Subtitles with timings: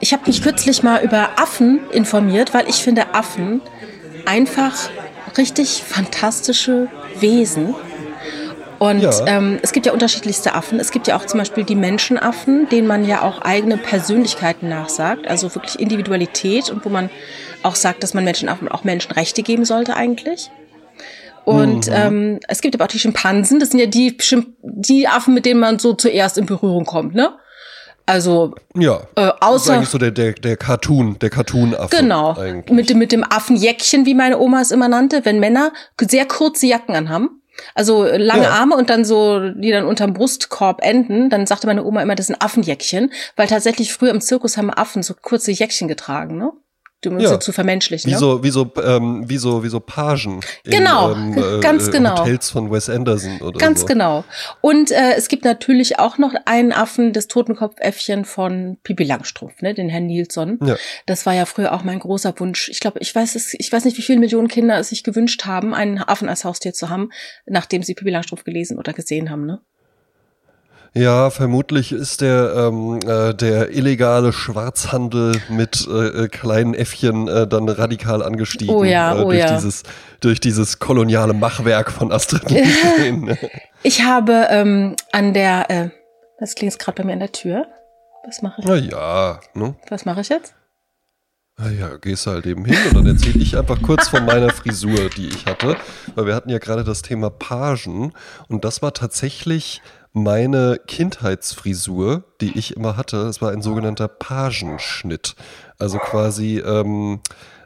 [0.00, 3.60] Ich habe mich kürzlich mal über Affen informiert, weil ich finde Affen
[4.24, 4.72] einfach
[5.36, 6.88] richtig fantastische
[7.18, 7.74] Wesen.
[8.78, 9.10] Und ja.
[9.26, 10.78] ähm, es gibt ja unterschiedlichste Affen.
[10.78, 15.26] Es gibt ja auch zum Beispiel die Menschenaffen, denen man ja auch eigene Persönlichkeiten nachsagt,
[15.26, 17.08] also wirklich Individualität und wo man
[17.62, 20.50] auch sagt, dass man Menschenaffen auch Menschenrechte geben sollte eigentlich.
[21.46, 21.92] Und mhm.
[21.94, 24.16] ähm, es gibt aber auch die Schimpansen, das sind ja die,
[24.62, 27.34] die Affen, mit denen man so zuerst in Berührung kommt, ne?
[28.04, 31.96] Also ja, äh, außer das ist eigentlich so der der der Cartoon, der Cartoon-Affe.
[31.96, 32.34] Genau.
[32.34, 32.74] Eigentlich.
[32.74, 36.66] Mit dem mit dem Affenjäckchen, wie meine Oma es immer nannte, wenn Männer sehr kurze
[36.66, 37.42] Jacken anhaben.
[37.74, 38.50] Also lange ja.
[38.50, 42.26] Arme und dann so, die dann unterm Brustkorb enden, dann sagte meine Oma immer, das
[42.26, 46.52] sind Affenjäckchen, weil tatsächlich früher im Zirkus haben Affen so kurze Jäckchen getragen, ne?
[47.04, 47.38] Um ja.
[47.38, 48.08] zu vermenschlichen.
[48.10, 48.18] Wie ne?
[48.18, 50.40] so, wie so, ähm, wie so, wie so Pagen.
[50.64, 52.18] Genau, in, ähm, ganz äh, genau.
[52.18, 53.86] Hotels von Wes Anderson oder Ganz so.
[53.86, 54.24] genau.
[54.60, 59.74] Und äh, es gibt natürlich auch noch einen Affen, das Totenkopfäffchen von Pipi Langstrumpf, ne,
[59.74, 60.58] den Herrn Nilsson.
[60.64, 60.76] Ja.
[61.06, 62.68] Das war ja früher auch mein großer Wunsch.
[62.70, 65.44] Ich glaube, ich weiß es, ich weiß nicht, wie viele Millionen Kinder es sich gewünscht
[65.44, 67.10] haben, einen Affen als Haustier zu haben,
[67.46, 69.60] nachdem sie Pipi Langstrumpf gelesen oder gesehen haben, ne?
[70.96, 77.46] Ja, vermutlich ist der, ähm, äh, der illegale Schwarzhandel mit äh, äh, kleinen Äffchen äh,
[77.46, 78.74] dann radikal angestiegen.
[78.74, 79.54] Oh ja, äh, oh durch ja.
[79.54, 79.82] Dieses,
[80.20, 83.36] durch dieses koloniale Machwerk von Astrid Lindgren.
[83.82, 85.90] ich habe ähm, an der, äh,
[86.40, 87.66] das klingt gerade bei mir an der Tür.
[88.24, 88.66] Was mache ich?
[88.66, 89.74] Na ja, ne?
[89.90, 90.54] Was mache ich jetzt?
[91.58, 95.10] Na ja, gehst halt eben hin und dann erzähle ich einfach kurz von meiner Frisur,
[95.14, 95.76] die ich hatte,
[96.14, 98.12] weil wir hatten ja gerade das Thema Pagen
[98.48, 99.82] und das war tatsächlich
[100.16, 105.36] meine Kindheitsfrisur, die ich immer hatte, es war ein sogenannter Pagenschnitt.
[105.78, 107.20] Also quasi ähm,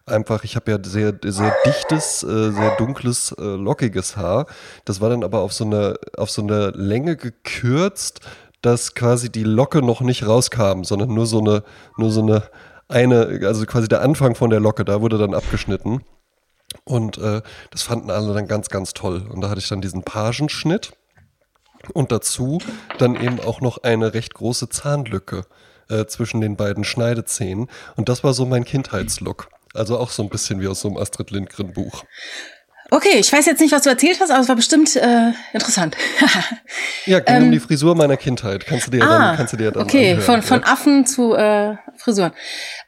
[0.04, 4.46] einfach, ich habe ja sehr, sehr dichtes, äh, sehr dunkles, äh, lockiges Haar.
[4.84, 8.18] Das war dann aber auf so eine, auf so eine Länge gekürzt,
[8.62, 11.62] dass quasi die Locke noch nicht rauskam, sondern nur so eine,
[11.98, 12.42] nur so eine,
[12.88, 16.02] eine, also quasi der Anfang von der Locke, da wurde dann abgeschnitten.
[16.82, 19.24] Und äh, das fanden alle dann ganz, ganz toll.
[19.28, 20.92] Und da hatte ich dann diesen Pagenschnitt.
[21.92, 22.58] Und dazu
[22.98, 25.44] dann eben auch noch eine recht große Zahnlücke
[25.88, 27.68] äh, zwischen den beiden Schneidezähnen.
[27.96, 29.48] Und das war so mein Kindheitslook.
[29.74, 32.04] Also auch so ein bisschen wie aus so einem Astrid Lindgren Buch.
[32.92, 35.96] Okay, ich weiß jetzt nicht, was du erzählt hast, aber es war bestimmt äh, interessant.
[37.06, 38.66] ja, ging ähm, um die Frisur meiner Kindheit.
[38.66, 41.34] Kannst du dir ah, dann, kannst du dir dann Okay, anhören, von, von Affen zu
[41.34, 42.32] äh, Frisuren.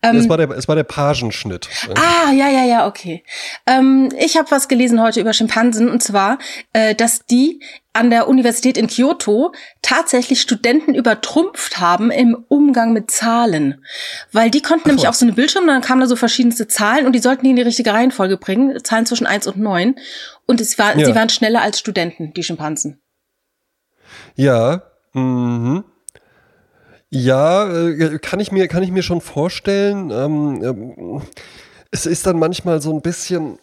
[0.03, 1.69] Ähm, es, war der, es war der Pagenschnitt.
[1.95, 3.23] Ah, ja, ja, ja, okay.
[3.67, 6.39] Ähm, ich habe was gelesen heute über Schimpansen und zwar,
[6.73, 7.61] äh, dass die
[7.93, 13.85] an der Universität in Kyoto tatsächlich Studenten übertrumpft haben im Umgang mit Zahlen.
[14.33, 17.07] Weil die konnten Ach, nämlich auf so eine Bildschirm, dann kamen da so verschiedenste Zahlen
[17.07, 19.97] und die sollten die in die richtige Reihenfolge bringen, Zahlen zwischen eins und neun.
[20.47, 21.05] Und es war, ja.
[21.05, 23.01] sie waren schneller als Studenten, die Schimpansen.
[24.35, 24.83] Ja,
[25.13, 25.85] mhm.
[27.15, 30.11] Ja, äh, kann ich mir, kann ich mir schon vorstellen.
[30.11, 31.23] Ähm, ähm,
[31.91, 33.59] es ist dann manchmal so ein bisschen,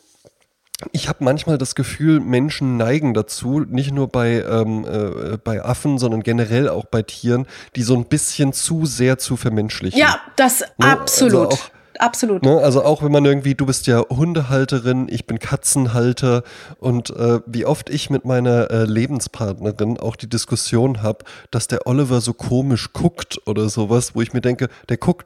[0.94, 5.98] ich habe manchmal das Gefühl, Menschen neigen dazu, nicht nur bei, ähm, äh, bei Affen,
[5.98, 10.00] sondern generell auch bei Tieren, die so ein bisschen zu sehr zu vermenschlichen.
[10.00, 10.68] Ja, das ne?
[10.80, 11.34] absolut.
[11.34, 11.70] Also auch,
[12.00, 12.44] absolut.
[12.44, 12.60] Ne?
[12.60, 16.44] Also auch wenn man irgendwie, du bist ja Hundehalterin, ich bin Katzenhalter
[16.78, 21.88] und äh, wie oft ich mit meiner äh, Lebenspartnerin auch die Diskussion habe, dass der
[21.88, 25.26] Oliver so komisch guckt oder sowas, wo ich mir denke, der guckt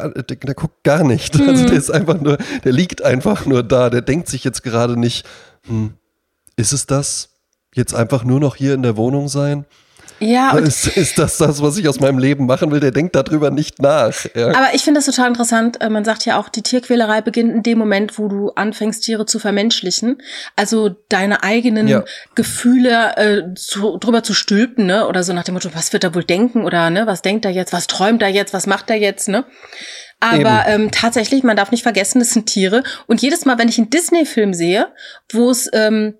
[0.00, 1.38] gar, der, der guckt gar nicht.
[1.38, 1.48] Mhm.
[1.54, 3.90] Also der ist einfach nur, der liegt einfach nur da.
[3.90, 5.26] Der denkt sich jetzt gerade nicht,
[5.66, 5.94] hm,
[6.56, 7.30] ist es das?
[7.74, 9.64] Jetzt einfach nur noch hier in der Wohnung sein?
[10.24, 10.56] Ja.
[10.58, 12.80] Ist, ist das das, was ich aus meinem Leben machen will?
[12.80, 14.14] Der denkt darüber nicht nach.
[14.34, 14.48] Ja.
[14.48, 15.80] Aber ich finde das total interessant.
[15.80, 19.26] Äh, man sagt ja auch, die Tierquälerei beginnt in dem Moment, wo du anfängst, Tiere
[19.26, 20.22] zu vermenschlichen.
[20.56, 22.04] Also deine eigenen ja.
[22.34, 25.06] Gefühle äh, zu, drüber zu stülpen, ne?
[25.06, 26.64] Oder so nach dem Motto, was wird er wohl denken?
[26.64, 27.72] Oder ne, was denkt er jetzt?
[27.72, 28.54] Was träumt er jetzt?
[28.54, 29.28] Was macht er jetzt?
[29.28, 29.44] Ne?
[30.20, 32.82] Aber ähm, tatsächlich, man darf nicht vergessen, das sind Tiere.
[33.06, 34.88] Und jedes Mal, wenn ich einen Disney-Film sehe,
[35.30, 36.14] wo es ähm,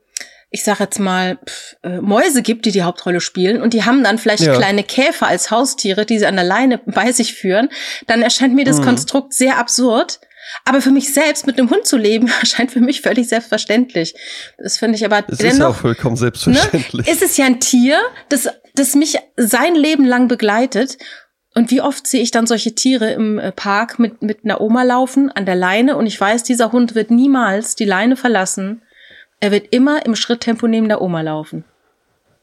[0.54, 4.04] ich sag jetzt mal, pff, äh, Mäuse gibt, die die Hauptrolle spielen und die haben
[4.04, 4.54] dann vielleicht ja.
[4.54, 7.70] kleine Käfer als Haustiere, die sie an der Leine bei sich führen,
[8.06, 8.84] dann erscheint mir das mhm.
[8.84, 10.20] Konstrukt sehr absurd.
[10.64, 14.14] Aber für mich selbst mit einem Hund zu leben, erscheint für mich völlig selbstverständlich.
[14.56, 15.52] Das finde ich aber das dennoch.
[15.52, 17.04] ist ja auch vollkommen selbstverständlich.
[17.04, 17.98] Ne, ist es ja ein Tier,
[18.28, 20.98] das, das mich sein Leben lang begleitet.
[21.56, 24.84] Und wie oft sehe ich dann solche Tiere im äh, Park mit, mit einer Oma
[24.84, 28.82] laufen, an der Leine, und ich weiß, dieser Hund wird niemals die Leine verlassen
[29.40, 31.64] er wird immer im Schritttempo neben der Oma laufen.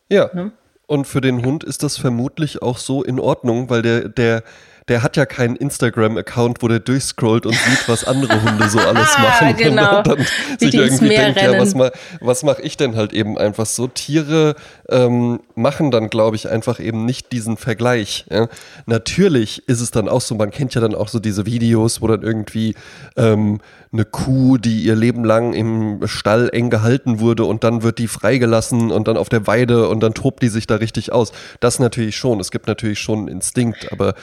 [0.10, 0.30] Ja.
[0.34, 0.52] Ne?
[0.88, 4.44] Und für den Hund ist das vermutlich auch so in Ordnung, weil der, der,
[4.92, 9.18] der hat ja keinen Instagram-Account, wo der durchscrollt und sieht, was andere Hunde so alles
[9.18, 9.56] machen.
[9.56, 10.00] genau.
[10.00, 10.18] Und dann
[10.60, 11.62] Wie sich irgendwie denkt, ja, rennen.
[11.62, 13.88] was, ma was mache ich denn halt eben einfach so?
[13.88, 14.54] Tiere
[14.90, 18.26] ähm, machen dann, glaube ich, einfach eben nicht diesen Vergleich.
[18.30, 18.50] Ja?
[18.86, 22.08] Natürlich ist es dann auch so, man kennt ja dann auch so diese Videos, wo
[22.08, 22.76] dann irgendwie
[23.16, 23.62] ähm,
[23.94, 28.10] eine Kuh, die ihr Leben lang im Stall eng gehalten wurde und dann wird die
[28.10, 31.32] freigelassen und dann auf der Weide und dann tobt die sich da richtig aus.
[31.62, 32.42] Das natürlich schon.
[32.42, 34.16] Es gibt natürlich schon einen Instinkt, aber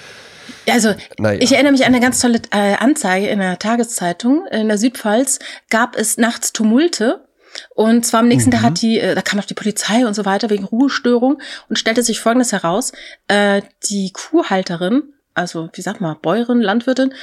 [0.69, 1.41] Also, Naja.
[1.41, 4.47] ich erinnere mich an eine ganz tolle äh, Anzeige in der Tageszeitung.
[4.51, 5.39] In der Südpfalz
[5.71, 7.25] gab es nachts Tumulte.
[7.75, 10.25] Und zwar am nächsten Tag hat die, äh, da kam auch die Polizei und so
[10.25, 12.93] weiter wegen Ruhestörung und stellte sich Folgendes heraus.
[13.27, 15.03] Äh, die Kuhhalterin,
[15.35, 17.15] also wie sagt man, Bäuerin, Landwirtin,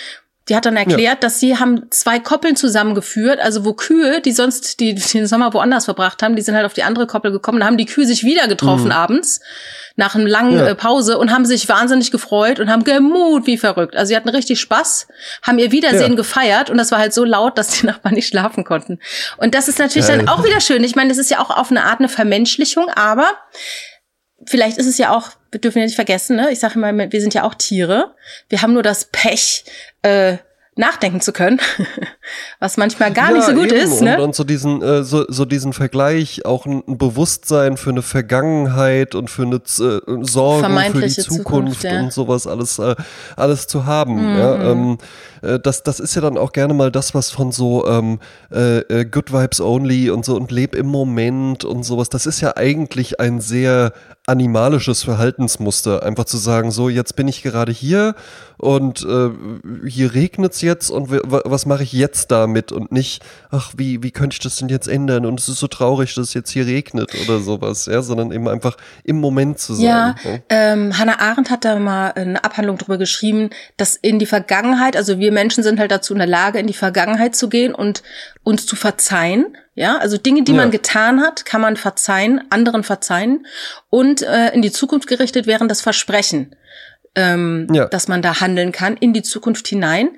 [0.48, 4.80] die hat dann erklärt, dass sie haben zwei Koppeln zusammengeführt, also wo Kühe, die sonst
[4.80, 7.66] die, den Sommer woanders verbracht haben, die sind halt auf die andere Koppel gekommen, da
[7.66, 9.42] haben die Kühe sich wieder getroffen abends
[9.97, 10.68] nach einer langen Ja.
[10.68, 13.95] äh, Pause und haben sich wahnsinnig gefreut und haben gemut wie verrückt.
[13.95, 15.07] Also sie hatten richtig Spaß,
[15.42, 16.15] haben ihr Wiedersehen Ja.
[16.18, 19.00] gefeiert und das war halt so laut, dass die Nachbarn nicht schlafen konnten.
[19.38, 20.18] Und das ist natürlich Geil.
[20.18, 20.83] dann auch wieder schön.
[20.83, 23.31] Ich meine, das ist ja auch auf eine Art eine Vermenschlichung, aber
[24.45, 26.51] vielleicht ist es ja auch, wir dürfen ja nicht vergessen, ne?
[26.51, 28.13] ich sage immer, wir sind ja auch Tiere.
[28.50, 29.63] Wir haben nur das Pech,
[30.01, 30.38] äh,
[30.77, 31.62] nachdenken zu können,
[32.60, 33.75] was manchmal gar nicht so gut eben.
[33.75, 34.01] ist.
[34.01, 34.22] Und, Ne?
[34.22, 39.16] und so diesen, äh, so, so diesen Vergleich, auch ein, ein Bewusstsein für eine Vergangenheit
[39.16, 42.00] und für eine äh, Sorge für die Zukunft, Zukunft, ja.
[42.01, 42.95] und sowas alles, äh,
[43.38, 44.16] alles zu haben.
[44.16, 44.38] Mhm.
[44.38, 44.98] Ja, ähm,
[45.42, 48.19] äh, das, das ist ja dann auch gerne mal das, was von so ähm,
[48.51, 52.42] äh, äh, Good Vibes Only und so und leb im Moment und sowas, das ist
[52.42, 53.94] ja eigentlich ein sehr
[54.27, 56.04] animalisches Verhaltensmuster.
[56.04, 58.16] Einfach zu sagen, so, jetzt bin ich gerade hier
[58.57, 59.30] und äh,
[59.88, 64.33] hier regnet's jetzt und was mache ich jetzt damit und nicht, ach, wie, wie könnte
[64.33, 67.12] ich das denn jetzt ändern und es ist so traurig, dass es jetzt hier regnet
[67.24, 69.86] oder sowas, ja, sondern eben einfach im Moment zu sein.
[69.86, 70.44] Ja, ne?
[70.50, 75.19] ähm, Hannah Arendt hat da mal eine Abhandlung drüber geschrieben, dass in die Vergangenheit, also
[75.19, 78.01] wir Menschen sind halt dazu in der Lage, in die Vergangenheit zu gehen und
[78.45, 79.57] uns zu verzeihen.
[79.74, 80.57] Ja, also Dinge, die Ja.
[80.59, 83.45] man getan hat, kann man verzeihen, anderen verzeihen.
[83.89, 86.56] Und äh, in die Zukunft gerichtet wären das Versprechen,
[87.15, 87.86] ähm, Ja.
[87.88, 90.12] dass man da handeln kann, in die Zukunft hinein.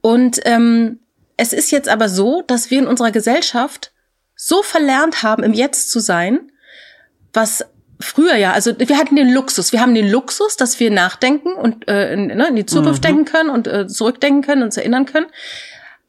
[0.00, 0.98] Und ähm,
[1.36, 3.92] es ist jetzt aber so, dass wir in unserer Gesellschaft
[4.34, 6.50] so verlernt haben, im Jetzt zu sein,
[7.32, 7.64] was
[8.00, 11.86] früher ja, also wir hatten den Luxus, wir haben den Luxus, dass wir nachdenken und
[11.88, 15.26] äh, in, ne, in die Zukunft denken können und äh, zurückdenken können, uns erinnern können.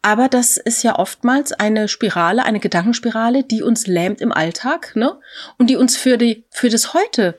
[0.02, 5.20] Aber das ist ja oftmals eine Spirale, eine Gedankenspirale, die uns lähmt im Alltag, ne?
[5.58, 7.38] Und die uns für die für das Heute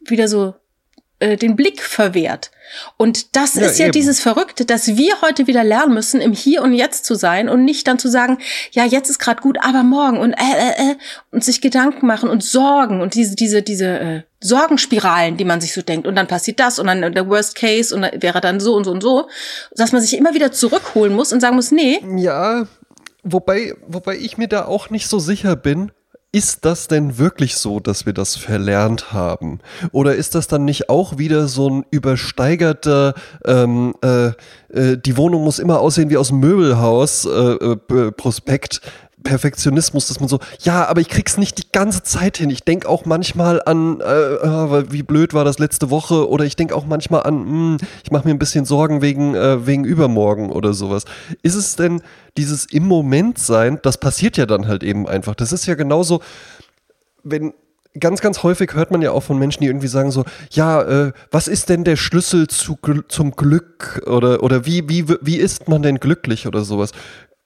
[0.00, 0.54] wieder so
[1.20, 2.50] äh, den Blick verwehrt.
[2.96, 3.92] Und das Ja, ist ja eben.
[3.92, 7.64] dieses Verrückte, dass wir heute wieder lernen müssen, im Hier und Jetzt zu sein und
[7.64, 8.38] nicht dann zu sagen,
[8.72, 10.96] ja, jetzt ist gerade gut, aber morgen und äh, äh, äh,
[11.30, 15.72] und sich Gedanken machen und Sorgen und diese, diese, diese äh, Sorgenspiralen, die man sich
[15.72, 16.06] so denkt.
[16.06, 18.84] Und dann passiert das und dann der Worst Case und dann wäre dann so und
[18.84, 19.28] so und so,
[19.74, 22.66] dass man sich immer wieder zurückholen muss und sagen muss, nee, Ja,
[23.22, 25.92] wobei, wobei ich mir da auch nicht so sicher bin.
[26.34, 29.60] Ist das denn wirklich so, dass wir das verlernt haben?
[29.92, 33.12] Oder ist das dann nicht auch wieder so ein übersteigerter,
[33.44, 34.28] ähm, äh,
[34.72, 38.80] äh, die Wohnung muss immer aussehen wie aus dem Möbelhaus, äh, äh, Prospekt?
[39.22, 42.50] Perfektionismus, dass man so, ja, aber ich krieg's nicht die ganze Zeit hin.
[42.50, 46.56] Ich denk auch manchmal an, äh, ah, wie blöd war das letzte Woche, oder ich
[46.56, 50.50] denk auch manchmal an, hm, ich mache mir ein bisschen Sorgen wegen, äh, wegen übermorgen
[50.50, 51.04] oder sowas.
[51.42, 52.02] Ist es denn
[52.36, 55.34] dieses im Moment sein, das passiert ja dann halt eben einfach.
[55.34, 56.20] Das ist ja genauso,
[57.22, 57.52] wenn
[57.98, 61.12] ganz, ganz häufig hört man ja auch von Menschen, die irgendwie sagen so, ja, äh,
[61.30, 65.82] was ist denn der Schlüssel zu, zum Glück oder, oder wie, wie, wie ist man
[65.82, 66.92] denn glücklich oder sowas?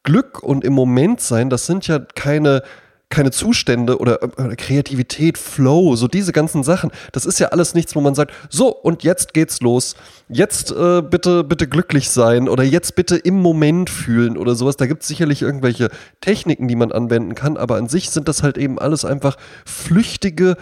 [0.06, 2.62] Glück und im Moment sein, das sind ja keine,
[3.10, 6.92] keine Zustände oder, oder Kreativität, Flow, so diese ganzen Sachen.
[7.10, 9.96] Das ist ja alles nichts, wo man sagt, so und jetzt geht's los.
[10.28, 14.76] Jetzt äh, bitte, bitte glücklich sein oder jetzt bitte im Moment fühlen oder sowas.
[14.76, 18.44] Da gibt es sicherlich irgendwelche Techniken, die man anwenden kann, aber an sich sind das
[18.44, 20.56] halt eben alles einfach flüchtige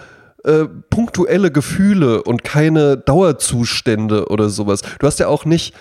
[0.45, 4.81] äh, punktuelle Gefühle und keine Dauerzustände oder sowas.
[4.99, 5.75] Du hast ja auch nicht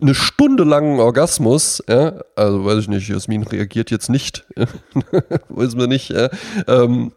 [0.00, 4.46] eine Stunde langen Orgasmus, ja, also weiß ich nicht, Jasmin reagiert jetzt nicht,
[5.48, 6.28] weiß man nicht, ja,
[6.66, 7.12] ähm,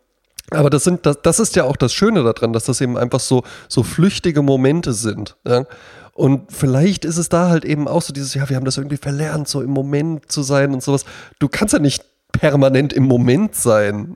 [0.50, 3.20] aber das sind, das, das ist ja auch das Schöne daran, dass das eben einfach
[3.20, 5.66] so, so flüchtige Momente sind, ja.
[6.14, 8.98] Und vielleicht ist es da halt eben auch so dieses, ja, wir haben das irgendwie
[8.98, 11.06] verlernt, so im Moment zu sein und sowas.
[11.40, 14.16] Du kannst ja nicht permanent im Moment sein.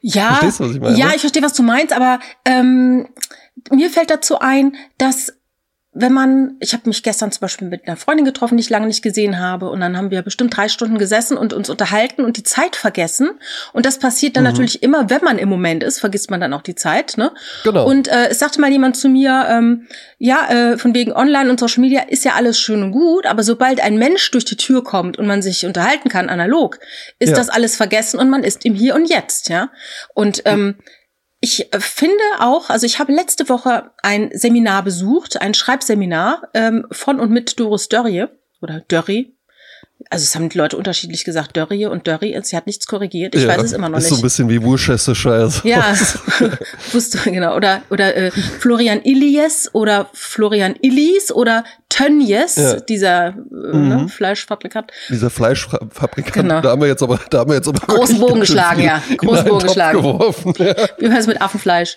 [0.00, 0.98] Ja, Verstehst du, was ich meine?
[0.98, 3.08] ja, ich verstehe, was du meinst, aber ähm,
[3.70, 5.32] mir fällt dazu ein, dass
[6.00, 8.86] wenn man, ich habe mich gestern zum Beispiel mit einer Freundin getroffen, die ich lange
[8.86, 12.36] nicht gesehen habe, und dann haben wir bestimmt drei Stunden gesessen und uns unterhalten und
[12.36, 13.30] die Zeit vergessen.
[13.72, 14.50] Und das passiert dann mhm.
[14.50, 17.16] natürlich immer, wenn man im Moment ist, vergisst man dann auch die Zeit.
[17.16, 17.32] Ne?
[17.64, 17.84] Genau.
[17.88, 19.88] Und äh, es sagte mal jemand zu mir, ähm,
[20.18, 23.42] ja, äh, von wegen Online und Social Media ist ja alles schön und gut, aber
[23.42, 26.78] sobald ein Mensch durch die Tür kommt und man sich unterhalten kann, analog,
[27.18, 27.36] ist ja.
[27.36, 29.70] das alles vergessen und man ist im Hier und Jetzt, ja.
[30.14, 30.76] Und ähm,
[31.40, 36.86] ich äh, finde auch, also ich habe letzte Woche ein Seminar besucht, ein Schreibseminar ähm,
[36.90, 38.26] von und mit Doris Dörrie
[38.60, 39.37] oder Dörri,
[40.10, 43.34] also es haben die Leute unterschiedlich gesagt, Dörrie und Dörrie, sie hat nichts korrigiert.
[43.34, 44.12] Ich ja, weiß es immer noch ist nicht.
[44.12, 45.52] Ist so ein bisschen wie Worcestershire.
[45.64, 45.92] Ja,
[46.92, 47.56] wusste genau.
[47.56, 52.80] Oder oder äh, Florian Illies oder Florian Illies oder Tönnies, ja.
[52.80, 53.88] dieser äh, ne, mhm.
[53.88, 54.92] ne, Fleischfabrikant.
[55.08, 56.32] Dieser Fleischfabrikant.
[56.32, 56.60] Genau.
[56.60, 59.46] Da haben wir jetzt aber, da haben wir jetzt aber großen Bogen geschlagen, ja, großen
[59.46, 59.98] Bogen geschlagen.
[59.98, 60.74] Geworfen, ja.
[61.16, 61.96] Es mit Affenfleisch?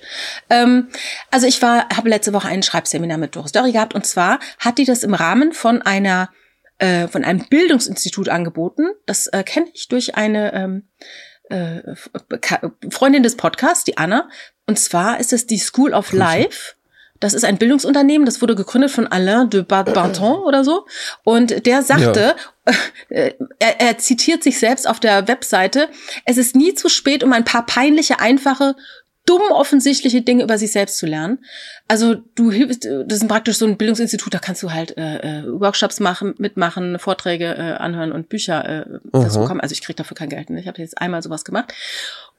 [0.49, 0.87] Ähm,
[1.29, 4.79] also ich war, habe letzte Woche ein Schreibseminar mit Doris Dörrie gehabt und zwar hat
[4.79, 6.29] die das im Rahmen von einer
[6.81, 8.87] äh, von einem Bildungsinstitut angeboten.
[9.05, 10.83] Das äh, kenne ich durch eine ähm,
[11.49, 11.95] äh,
[12.89, 14.29] Freundin des Podcasts, die Anna.
[14.65, 16.73] Und zwar ist es die School of Life.
[17.19, 20.87] Das ist ein Bildungsunternehmen, das wurde gegründet von Alain de Barton oder so.
[21.23, 22.35] Und der sagte,
[22.65, 22.73] ja.
[23.09, 25.87] äh, er, er zitiert sich selbst auf der Webseite,
[26.25, 28.75] es ist nie zu spät, um ein paar peinliche, einfache,
[29.25, 31.39] dumm offensichtliche Dinge über sich selbst zu lernen.
[31.87, 35.43] Also du hilfst, das ist praktisch so ein Bildungsinstitut, da kannst du halt äh, äh
[35.59, 39.61] Workshops machen, mitmachen, Vorträge äh, anhören und Bücher äh, dazu kommen.
[39.61, 40.49] Also ich krieg dafür kein Geld.
[40.49, 40.59] Ne?
[40.59, 41.73] Ich habe jetzt einmal sowas gemacht.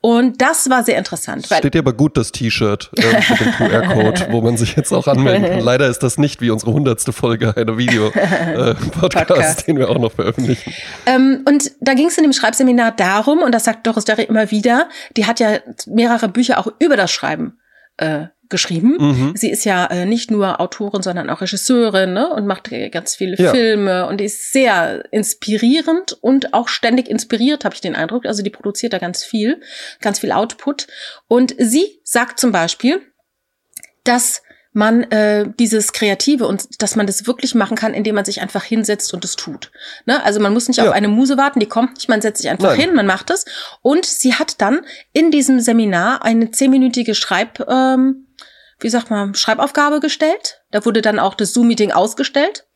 [0.02, 1.46] Und das war sehr interessant.
[1.46, 5.06] Steht dir aber gut das T-Shirt äh, mit dem QR-Code, wo man sich jetzt auch
[5.06, 5.60] anmelden kann.
[5.60, 10.10] Leider ist das nicht wie unsere hundertste Folge einer Video-Podcast, äh, den wir auch noch
[10.10, 10.74] veröffentlichen.
[11.06, 14.50] Ähm, und da ging es in dem Schreibseminar darum, und das sagt Doris Derry immer
[14.50, 17.58] wieder, die hat ja mehrere Bücher auch über das Schreiben
[17.98, 18.96] äh, geschrieben.
[18.98, 19.32] Mhm.
[19.34, 22.32] Sie ist ja äh, nicht nur Autorin, sondern auch Regisseurin ne?
[22.32, 23.50] und macht ganz viele ja.
[23.50, 28.26] Filme und die ist sehr inspirierend und auch ständig inspiriert, habe ich den Eindruck.
[28.26, 29.60] Also die produziert da ganz viel,
[30.00, 30.86] ganz viel Output.
[31.26, 33.00] Und sie sagt zum Beispiel,
[34.04, 34.42] dass
[34.72, 38.64] man äh, dieses Kreative und dass man das wirklich machen kann, indem man sich einfach
[38.64, 39.70] hinsetzt und es tut.
[40.06, 40.22] Ne?
[40.24, 40.84] Also man muss nicht ja.
[40.84, 42.80] auf eine Muse warten, die kommt nicht, man setzt sich einfach Nein.
[42.80, 43.44] hin, man macht es.
[43.82, 44.80] Und sie hat dann
[45.12, 48.28] in diesem Seminar eine zehnminütige Schreib, ähm,
[48.80, 50.62] wie sagt man, Schreibaufgabe gestellt.
[50.70, 52.66] Da wurde dann auch das Zoom-Meeting ausgestellt.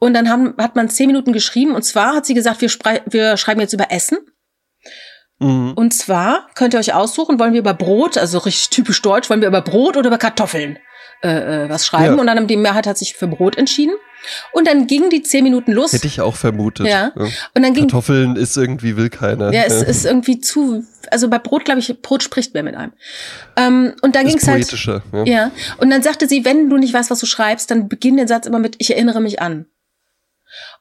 [0.00, 1.74] Und dann haben, hat man zehn Minuten geschrieben.
[1.74, 2.70] Und zwar hat sie gesagt, wir,
[3.06, 4.18] wir schreiben jetzt über Essen.
[5.38, 5.72] Mhm.
[5.74, 9.40] Und zwar könnt ihr euch aussuchen, wollen wir über Brot, also richtig typisch deutsch, wollen
[9.40, 10.78] wir über Brot oder über Kartoffeln
[11.22, 12.14] äh, äh was schreiben.
[12.16, 12.20] Ja.
[12.20, 13.94] Und dann die Mehrheit hat sich für Brot entschieden.
[14.52, 15.92] Und dann gingen die zehn Minuten los.
[15.92, 16.86] Hätte ich auch vermutet.
[16.86, 17.12] Ja.
[17.14, 19.52] Und dann ging, Kartoffeln ist irgendwie will keiner.
[19.52, 22.92] Ja, es ist irgendwie zu, also bei Brot, glaube ich, Brot spricht mehr mit einem.
[23.56, 24.70] Ähm, und dann ging es halt.
[25.12, 25.24] Ja.
[25.24, 25.50] ja.
[25.78, 28.46] Und dann sagte sie, wenn du nicht weißt, was du schreibst, dann beginn den Satz
[28.46, 29.66] immer mit, ich erinnere mich an.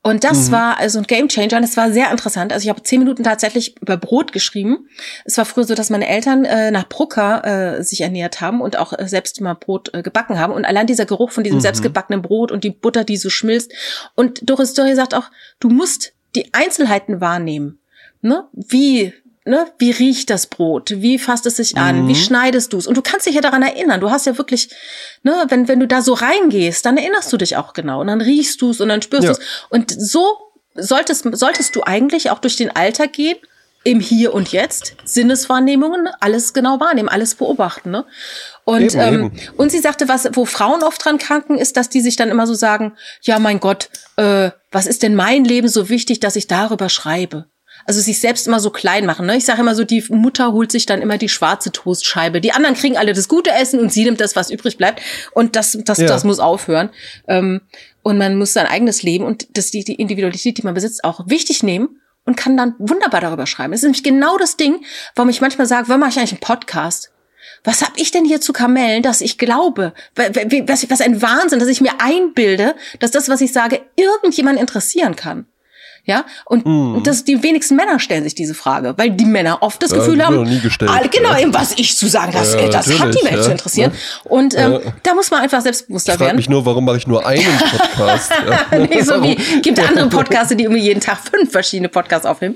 [0.03, 0.51] Und das mhm.
[0.53, 2.53] war also ein Gamechanger und es war sehr interessant.
[2.53, 4.87] Also ich habe zehn Minuten tatsächlich über Brot geschrieben.
[5.25, 8.77] Es war früher so, dass meine Eltern äh, nach Brucker äh, sich ernährt haben und
[8.77, 10.53] auch äh, selbst immer Brot äh, gebacken haben.
[10.53, 11.63] Und allein dieser Geruch von diesem mhm.
[11.63, 13.73] selbstgebackenen Brot und die Butter, die so schmilzt.
[14.15, 17.79] Und Doris Dory sagt auch, du musst die Einzelheiten wahrnehmen.
[18.21, 18.45] Ne?
[18.53, 19.13] Wie
[19.47, 20.91] ne, wie riecht das Brot?
[20.97, 22.03] Wie fasst es sich an?
[22.03, 22.07] Mhm.
[22.09, 22.87] Wie schneidest du es?
[22.87, 23.99] Und du kannst dich ja daran erinnern.
[23.99, 24.69] Du hast ja wirklich,
[25.23, 28.01] ne, wenn, wenn du da so reingehst, dann erinnerst du dich auch genau.
[28.01, 29.33] Und dann riechst du es und dann spürst ja.
[29.33, 29.45] du es.
[29.69, 30.37] Und so
[30.75, 33.37] solltest, solltest du eigentlich auch durch den Alltag gehen,
[33.83, 37.91] im Hier und Jetzt, Sinneswahrnehmungen, alles genau wahrnehmen, alles beobachten.
[37.91, 38.05] Ne?
[38.65, 39.39] Und, eben, ähm, eben.
[39.55, 42.45] und sie sagte, was, wo Frauen oft dran kranken, ist, dass die sich dann immer
[42.45, 46.47] so sagen, ja, mein Gott, äh, was ist denn mein Leben so wichtig, dass ich
[46.47, 47.45] darüber schreibe?
[47.87, 49.25] Also sich selbst immer so klein machen.
[49.25, 49.37] Ne?
[49.37, 52.41] Ich sage immer so, die Mutter holt sich dann immer die schwarze Toastscheibe.
[52.41, 55.01] Die anderen kriegen alle das gute Essen und sie nimmt das, was übrig bleibt.
[55.31, 56.05] Und das, das, ja.
[56.05, 56.89] das muss aufhören.
[57.29, 57.61] Ähm,
[58.03, 61.27] und man muss sein eigenes Leben und das, die, die Individualität, die man besitzt, auch
[61.27, 63.71] wichtig nehmen und kann dann wunderbar darüber schreiben.
[63.71, 64.83] Das ist nämlich genau das Ding,
[65.15, 67.11] warum ich manchmal sage, warum mache ich eigentlich einen Podcast?
[67.63, 69.93] Was hab ich denn hier zu kamellen, dass ich glaube?
[70.15, 75.15] Was, was ein Wahnsinn, dass ich mir einbilde, dass das, was ich sage, irgendjemand interessieren
[75.15, 75.47] kann.
[76.07, 77.03] Ja, und mm.
[77.03, 80.25] das, die wenigsten Männer stellen sich diese Frage, weil die Männer oft das ja, Gefühl
[80.25, 81.39] haben, nie gestellt, alle, genau, ja.
[81.39, 83.91] eben was ich zu sagen, das, ja, das hat die Welt zu interessieren.
[84.23, 86.39] Und ähm, da muss man einfach selbstbewusster ich werden.
[86.39, 87.43] Ich mich nur, warum mache ich nur einen
[87.77, 88.31] Podcast?
[88.71, 92.55] nee, so wie gibt andere Podcasts, die irgendwie jeden Tag fünf verschiedene Podcasts aufnehmen.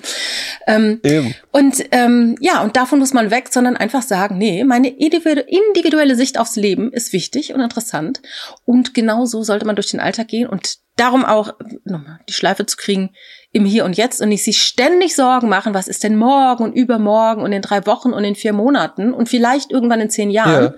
[0.66, 1.36] Ähm, eben.
[1.52, 6.40] Und ähm, ja, und davon muss man weg, sondern einfach sagen, nee, meine individuelle Sicht
[6.40, 8.22] aufs Leben ist wichtig und interessant.
[8.64, 11.54] Und genau so sollte man durch den Alltag gehen und darum auch
[11.84, 13.10] nochmal die Schleife zu kriegen
[13.52, 16.74] im Hier und Jetzt und nicht sich ständig Sorgen machen, was ist denn morgen und
[16.74, 20.64] übermorgen und in drei Wochen und in vier Monaten und vielleicht irgendwann in zehn Jahren.
[20.64, 20.74] Ja.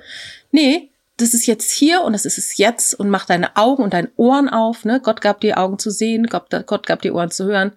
[0.51, 3.93] Nee, das ist jetzt hier und das ist es jetzt und mach deine Augen und
[3.93, 4.85] deine Ohren auf.
[4.85, 4.99] Ne?
[5.03, 7.73] Gott gab dir Augen zu sehen, Gott, Gott gab dir Ohren zu hören.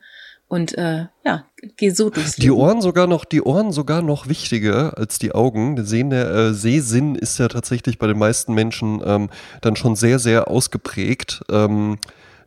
[0.48, 1.44] Und äh, ja,
[1.76, 5.74] geh so durchs Die Ohren sogar noch, die Ohren sogar noch wichtiger als die Augen.
[5.74, 9.28] Der, Sehen, der äh, Sehsinn ist ja tatsächlich bei den meisten Menschen ähm,
[9.60, 11.42] dann schon sehr, sehr ausgeprägt.
[11.50, 11.98] Ähm,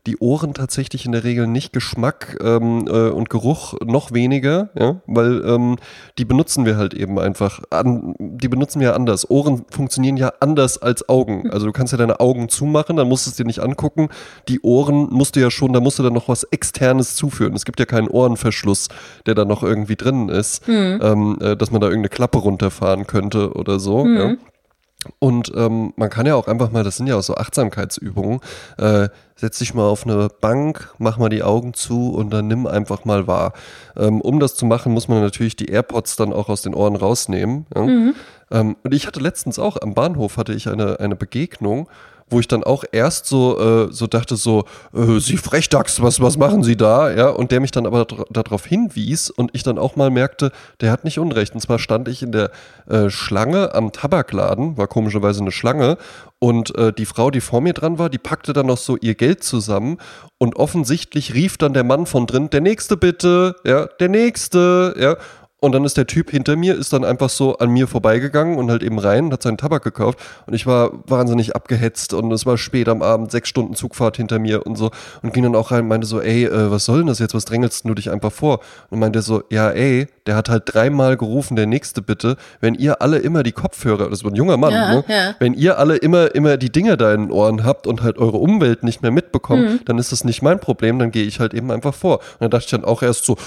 [0.10, 5.02] die Ohren tatsächlich in der Regel nicht Geschmack ähm, äh, und Geruch noch weniger, ja,
[5.06, 5.76] weil ähm,
[6.18, 9.30] die benutzen wir halt eben einfach, an, die benutzen wir anders.
[9.30, 11.52] Ohren funktionieren ja anders als Augen.
[11.52, 14.10] Also du kannst ja deine Augen zumachen, dann musst du es dir nicht angucken.
[14.48, 17.54] Die Ohren musst du ja schon, da musst du dann noch was Externes zuführen.
[17.54, 18.88] Es gibt ja keinen Ohrenverschluss,
[19.28, 21.00] der da noch irgendwie drin ist, mhm.
[21.04, 24.06] ähm, äh, dass man da irgendeine Klappe runterfahren könnte oder so.
[24.06, 24.18] Mhm.
[24.18, 24.36] Ja.
[25.20, 28.42] Und ähm, man kann ja auch einfach mal, das sind ja auch so Achtsamkeitsübungen,
[28.78, 32.68] äh, setz dich mal auf eine Bank, mach mal die Augen zu und dann nimm
[32.68, 33.54] einfach mal wahr.
[33.96, 36.98] Ähm, um das zu machen, muss man natürlich die AirPods dann auch aus den Ohren
[36.98, 37.66] rausnehmen.
[37.74, 37.82] Ja?
[37.84, 38.16] Mhm.
[38.52, 41.88] Ähm, und ich hatte letztens auch am Bahnhof hatte ich eine, eine Begegnung
[42.30, 46.38] wo ich dann auch erst so, äh, so dachte, so, äh, Sie Frechdachs, was, was
[46.38, 47.12] machen Sie da?
[47.12, 50.92] Ja, und der mich dann aber darauf hinwies und ich dann auch mal merkte, der
[50.92, 51.54] hat nicht Unrecht.
[51.54, 52.52] Und zwar stand ich in der
[52.88, 55.98] äh, Schlange am Tabakladen, war komischerweise eine Schlange,
[56.40, 59.14] und äh, die Frau, die vor mir dran war, die packte dann noch so ihr
[59.14, 59.98] Geld zusammen
[60.38, 65.18] und offensichtlich rief dann der Mann von drin, der nächste bitte, ja, der nächste, ja.
[65.62, 68.72] Und dann ist der Typ hinter mir, ist dann einfach so an mir vorbeigegangen und
[68.72, 70.18] halt eben rein, hat seinen Tabak gekauft.
[70.46, 74.40] Und ich war wahnsinnig abgehetzt und es war spät am Abend, sechs Stunden Zugfahrt hinter
[74.40, 74.92] mir und so.
[75.22, 77.34] Und ging dann auch rein und meinte so, ey, äh, was soll denn das jetzt?
[77.34, 78.62] Was drängelst du dich einfach vor?
[78.90, 82.38] Und meinte so, ja, ey, der hat halt dreimal gerufen, der nächste bitte.
[82.62, 85.04] Wenn ihr alle immer die Kopfhörer, das war ein junger Mann, ja, ne?
[85.08, 85.36] ja.
[85.40, 88.38] wenn ihr alle immer, immer die Dinger da in den Ohren habt und halt eure
[88.38, 89.80] Umwelt nicht mehr mitbekommt, mhm.
[89.86, 92.20] dann ist das nicht mein Problem, dann gehe ich halt eben einfach vor.
[92.20, 93.38] Und dann dachte ich dann auch erst so,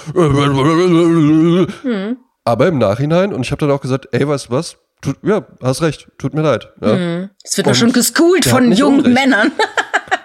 [1.84, 2.01] mhm.
[2.44, 4.76] Aber im Nachhinein, und ich habe dann auch gesagt, ey, weißt du was?
[5.00, 6.68] Tut, ja, hast recht, tut mir leid.
[6.80, 6.94] Ja.
[6.94, 7.30] Mhm.
[7.42, 9.14] Es wird doch schon geschoolt von jungen Unrecht.
[9.14, 9.52] Männern.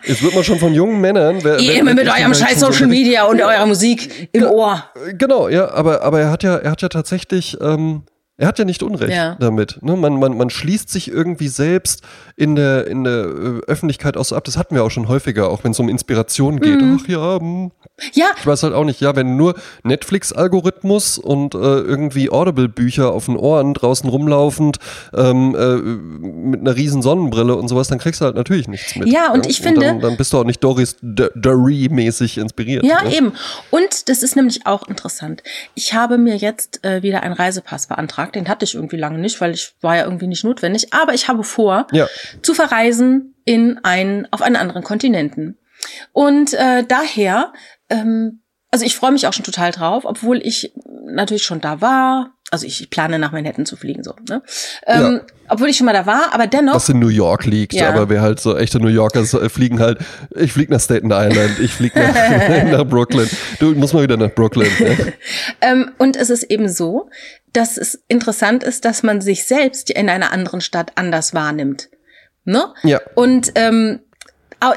[0.09, 1.43] Es wird man schon von jungen Männern.
[1.43, 4.85] Wer, Ihr immer mit eurem scheiß Social Media und eurer Musik im Ohr.
[5.17, 8.03] Genau, ja, aber, aber er hat ja, er hat ja tatsächlich, ähm,
[8.39, 9.35] er hat ja nicht Unrecht ja.
[9.39, 9.79] damit.
[9.81, 9.95] Ne?
[9.95, 12.03] Man, man, man schließt sich irgendwie selbst
[12.35, 14.43] in der, in der äh, Öffentlichkeit auch so ab.
[14.43, 16.79] Das hatten wir auch schon häufiger, auch wenn es um Inspiration geht.
[16.79, 16.99] Mhm.
[17.01, 17.39] Ach ja, mh.
[17.39, 17.71] Hm.
[18.13, 18.27] ja.
[18.37, 23.37] Ich weiß halt auch nicht, ja, wenn nur Netflix-Algorithmus und äh, irgendwie Audible-Bücher auf den
[23.37, 24.77] Ohren draußen rumlaufend
[25.15, 29.07] ähm, äh, mit einer riesen Sonnenbrille und sowas, dann kriegst du halt natürlich nichts mit.
[29.07, 29.49] Ja, und ja?
[29.49, 29.81] ich finde.
[29.81, 32.85] dann, dann, bist du auch nicht Doris Dury-mäßig inspiriert.
[32.85, 33.15] Ja, ne?
[33.15, 33.33] eben.
[33.71, 35.41] Und das ist nämlich auch interessant.
[35.73, 38.26] Ich habe mir jetzt äh, wieder einen Reisepass beantragt.
[38.31, 40.93] Den hatte ich irgendwie lange nicht, weil ich war ja irgendwie nicht notwendig.
[40.93, 42.07] Aber ich habe vor, ja
[42.41, 45.57] zu verreisen in einen, auf einen anderen Kontinenten.
[46.11, 47.53] Und äh, daher,
[47.89, 50.73] ähm, also ich freue mich auch schon total drauf, obwohl ich
[51.05, 52.33] natürlich schon da war.
[52.49, 54.13] Also ich plane nach Manhattan zu fliegen, so.
[54.29, 54.41] Ne?
[54.85, 55.21] Ähm, ja.
[55.49, 56.75] Obwohl ich schon mal da war, aber dennoch.
[56.75, 57.89] Was in New York liegt, ja.
[57.89, 59.99] aber wir halt so echte New Yorker fliegen halt.
[60.33, 63.29] Ich fliege nach Staten Island, ich fliege nach, nach, Brooklyn.
[63.59, 64.71] Du musst mal wieder nach Brooklyn.
[64.79, 65.13] Ne?
[65.61, 67.09] ähm, und es ist eben so,
[67.57, 71.89] dass es interessant ist, dass man sich selbst in einer anderen Stadt anders wahrnimmt.
[72.45, 72.73] Ne?
[72.83, 73.01] Ja.
[73.15, 73.99] Und ähm,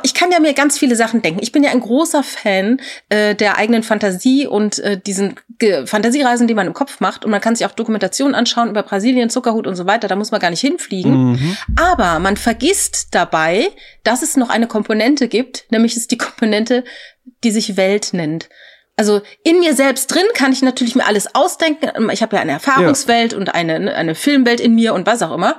[0.03, 1.41] ich kann ja mir ganz viele Sachen denken.
[1.43, 6.47] Ich bin ja ein großer Fan äh, der eigenen Fantasie und äh, diesen Ge Fantasiereisen,
[6.47, 7.25] die man im Kopf macht.
[7.25, 10.09] Und man kann sich auch Dokumentationen anschauen über Brasilien, Zuckerhut und so weiter.
[10.09, 11.33] Da muss man gar nicht hinfliegen.
[11.33, 11.57] Mhm.
[11.77, 13.69] Aber man vergisst dabei,
[14.05, 16.85] dass es noch eine Komponente gibt, nämlich ist die Komponente,
[17.45, 18.49] die sich Welt nennt.
[19.01, 22.11] Also in mir selbst drin kann ich natürlich mir alles ausdenken.
[22.11, 23.39] Ich habe ja eine Erfahrungswelt ja.
[23.39, 25.59] und eine, eine Filmwelt in mir und was auch immer.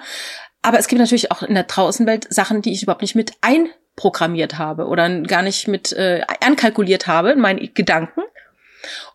[0.62, 4.60] Aber es gibt natürlich auch in der Draußenwelt Sachen, die ich überhaupt nicht mit einprogrammiert
[4.60, 8.22] habe oder gar nicht mit äh, ankalkuliert habe in meinen Gedanken.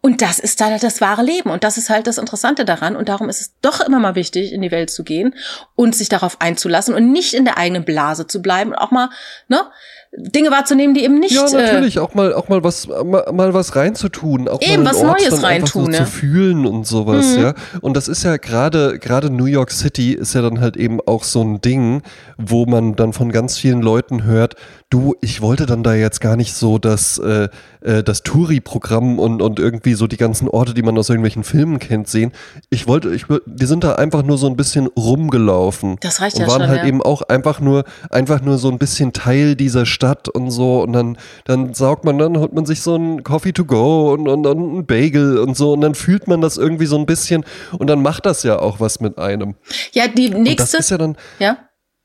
[0.01, 1.51] Und das ist halt das wahre Leben.
[1.51, 2.97] Und das ist halt das Interessante daran.
[2.97, 5.37] Und darum ist es doch immer mal wichtig, in die Welt zu gehen
[5.77, 9.11] und sich darauf einzulassen und nicht in der eigenen Blase zu bleiben und auch mal,
[9.47, 9.71] ne,
[10.16, 11.33] Dinge wahrzunehmen, die eben nicht.
[11.33, 14.83] Ja, äh, natürlich, äh, auch mal, auch mal was, mal, mal was reinzutun, auch eben
[14.83, 15.98] mal was Ort Neues reintun, so ja.
[15.98, 17.42] zu fühlen und sowas, mhm.
[17.42, 17.55] ja.
[17.81, 21.24] Und das ist ja gerade, gerade New York City ist ja dann halt eben auch
[21.24, 22.02] so ein Ding,
[22.38, 24.55] wo man dann von ganz vielen Leuten hört,
[24.90, 27.49] du, ich wollte dann da jetzt gar nicht so das, äh,
[27.81, 31.81] äh, das Touri-Programm und, und irgendwie so die ganzen Orte, die man aus irgendwelchen Filmen
[31.81, 32.33] kennt, sehen.
[32.70, 35.96] Ich wollte, ich, wir sind da einfach nur so ein bisschen rumgelaufen.
[36.01, 36.87] Das reicht und ja waren schon, halt ja.
[36.87, 40.83] eben auch einfach nur, einfach nur so ein bisschen Teil dieser Stadt und so.
[40.83, 44.29] Und dann, dann saugt man, dann holt man sich so ein Coffee to go und,
[44.29, 45.72] und, und ein Bagel und so.
[45.72, 47.44] Und dann fühlt man das irgendwie so ein bisschen.
[47.77, 49.57] Und dann macht das ja auch was mit einem.
[49.92, 50.38] Ja, die nächste.
[50.38, 51.16] Und das ist ja dann.
[51.40, 51.59] Ja.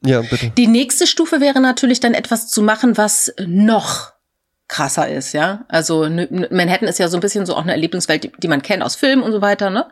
[0.04, 0.52] Ja, bitte.
[0.58, 4.12] Die nächste Stufe wäre natürlich dann etwas zu machen, was noch
[4.68, 5.66] krasser ist, ja.
[5.68, 6.08] Also
[6.50, 8.96] Manhattan ist ja so ein bisschen so auch eine Erlebniswelt, die, die man kennt aus
[8.96, 9.88] Filmen und so weiter, ne?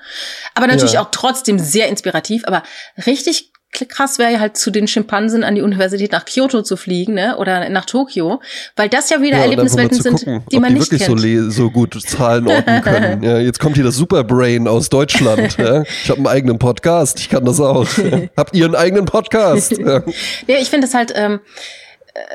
[0.56, 1.02] Aber natürlich ja.
[1.02, 2.64] auch trotzdem sehr inspirativ, aber
[3.06, 7.38] richtig krass wäre halt zu den Schimpansen an die Universität nach Kyoto zu fliegen, ne?
[7.38, 8.42] Oder nach Tokio,
[8.76, 11.22] weil das ja wieder ja, Erlebniswelten sind, gucken, die man die nicht wirklich kennt.
[11.22, 13.24] So, so gut Zahlen orten können.
[13.24, 15.58] ja, jetzt kommt hier das Superbrain aus Deutschland.
[15.58, 15.84] ja?
[15.84, 17.88] Ich habe einen eigenen Podcast, ich kann das auch.
[18.38, 19.72] Habt ihr einen eigenen Podcast?
[19.78, 20.04] ja,
[20.48, 21.14] ja ich finde das halt.
[21.16, 21.40] Ähm,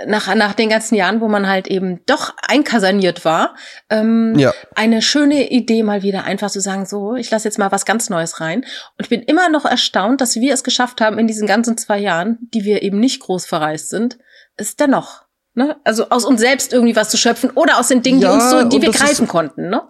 [0.07, 3.55] nach, nach den ganzen Jahren, wo man halt eben doch einkaserniert war,
[3.91, 4.53] ähm, ja.
[4.75, 8.11] eine schöne Idee mal wieder einfach zu sagen, so, ich lasse jetzt mal was ganz
[8.11, 8.61] Neues rein.
[8.61, 11.99] Und ich bin immer noch erstaunt, dass wir es geschafft haben, in diesen ganzen zwei
[11.99, 14.19] Jahren, die wir eben nicht groß verreist sind,
[14.57, 15.77] es dennoch, ne?
[15.85, 18.51] Also aus uns selbst irgendwie was zu schöpfen oder aus den Dingen, ja, die uns
[18.51, 19.83] so, die wir greifen konnten, ne?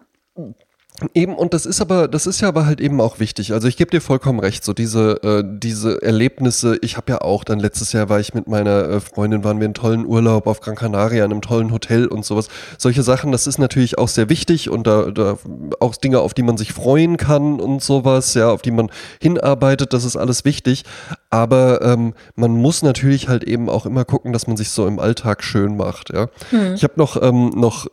[1.14, 3.52] Eben, und das ist aber, das ist ja aber halt eben auch wichtig.
[3.52, 7.44] Also ich gebe dir vollkommen recht, so diese, äh, diese Erlebnisse, ich habe ja auch,
[7.44, 10.60] dann letztes Jahr war ich mit meiner äh, Freundin, waren wir in tollen Urlaub auf
[10.60, 12.48] Gran Canaria, in einem tollen Hotel und sowas.
[12.78, 15.36] Solche Sachen, das ist natürlich auch sehr wichtig und da, da
[15.80, 18.90] auch Dinge, auf die man sich freuen kann und sowas, ja, auf die man
[19.20, 20.84] hinarbeitet, das ist alles wichtig.
[21.30, 24.98] Aber ähm, man muss natürlich halt eben auch immer gucken, dass man sich so im
[24.98, 26.28] Alltag schön macht, ja.
[26.50, 26.74] Hm.
[26.74, 27.86] Ich habe noch, ähm, noch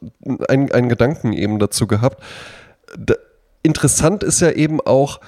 [0.47, 2.21] einen, einen Gedanken eben dazu gehabt
[3.63, 5.19] interessant ist ja eben auch,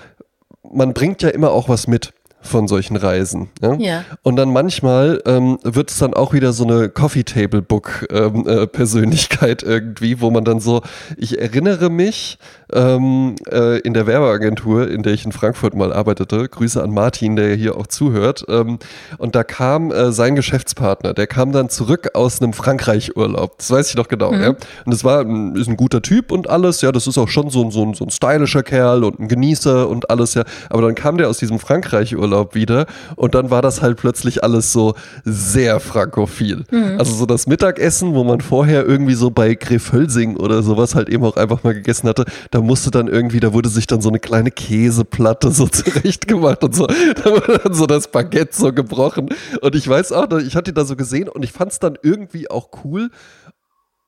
[0.72, 3.50] man bringt ja immer auch was mit von solchen Reisen.
[3.62, 3.74] Ja?
[3.76, 4.06] ja.
[4.22, 8.48] Und dann manchmal ähm, wird es dann auch wieder so eine Coffee Table Book ähm,
[8.48, 10.82] äh, Persönlichkeit irgendwie, wo man dann so,
[11.18, 12.38] ich erinnere mich
[12.74, 17.36] ähm, äh, in der Werbeagentur, in der ich in Frankfurt mal arbeitete, Grüße an Martin,
[17.36, 18.80] der hier auch zuhört, ähm,
[19.18, 23.90] und da kam äh, sein Geschäftspartner, der kam dann zurück aus einem Frankreich-Urlaub, das weiß
[23.90, 24.42] ich noch genau, mhm.
[24.42, 24.50] ja.
[24.50, 25.22] Und das war,
[25.56, 28.10] ist ein guter Typ und alles, ja, das ist auch schon so, so, so ein
[28.10, 30.44] stylischer Kerl und ein Genießer und alles, ja.
[30.70, 32.86] Aber dann kam der aus diesem Frankreich-Urlaub Urlaub wieder.
[33.16, 36.64] Und dann war das halt plötzlich alles so sehr frankophil.
[36.72, 36.96] Mhm.
[36.98, 41.24] Also so das Mittagessen, wo man vorher irgendwie so bei Grefölsing oder sowas halt eben
[41.24, 44.20] auch einfach mal gegessen hatte, da musste dann irgendwie, da wurde sich dann so eine
[44.20, 46.88] kleine Käseplatte so zurechtgemacht und so.
[46.88, 49.30] Da wurde dann so das Baguette so gebrochen.
[49.62, 52.50] Und ich weiß auch, ich hatte da so gesehen und ich fand es dann irgendwie
[52.50, 53.10] auch cool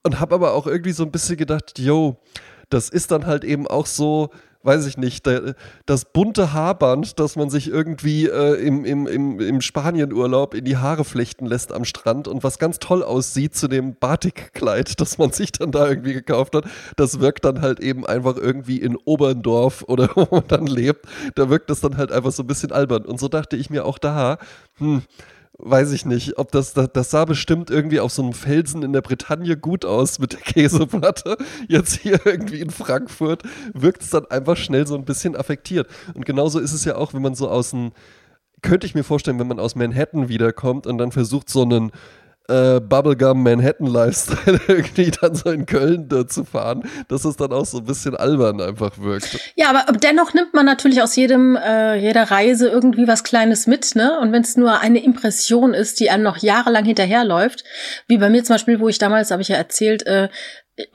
[0.04, 2.18] und habe aber auch irgendwie so ein bisschen gedacht, yo,
[2.70, 4.30] das ist dann halt eben auch so,
[4.66, 5.30] weiß ich nicht,
[5.86, 10.78] das bunte Haarband, das man sich irgendwie äh, im, im, im, im Spanienurlaub in die
[10.78, 15.32] Haare flechten lässt am Strand und was ganz toll aussieht zu dem Batikkleid, das man
[15.32, 19.84] sich dann da irgendwie gekauft hat, das wirkt dann halt eben einfach irgendwie in Oberndorf
[19.88, 23.06] oder wo man dann lebt, da wirkt das dann halt einfach so ein bisschen albern.
[23.06, 24.38] Und so dachte ich mir auch da,
[24.78, 25.04] hm,
[25.58, 29.02] weiß ich nicht, ob das, das, sah bestimmt irgendwie auf so einem Felsen in der
[29.02, 31.38] Bretagne gut aus mit der Käseplatte.
[31.68, 35.88] Jetzt hier irgendwie in Frankfurt wirkt es dann einfach schnell so ein bisschen affektiert.
[36.14, 37.92] Und genauso ist es ja auch, wenn man so aus dem,
[38.62, 41.92] könnte ich mir vorstellen, wenn man aus Manhattan wiederkommt und dann versucht, so einen
[42.48, 47.52] äh, Bubblegum Manhattan Lifestyle irgendwie dann so in Köln da zu fahren, dass es dann
[47.52, 49.40] auch so ein bisschen albern einfach wirkt.
[49.56, 53.96] Ja, aber dennoch nimmt man natürlich aus jedem äh, jeder Reise irgendwie was Kleines mit,
[53.96, 54.20] ne?
[54.20, 57.64] Und wenn es nur eine Impression ist, die einem noch jahrelang hinterherläuft,
[58.08, 60.30] wie bei mir zum Beispiel, wo ich damals, habe ich ja erzählt, äh,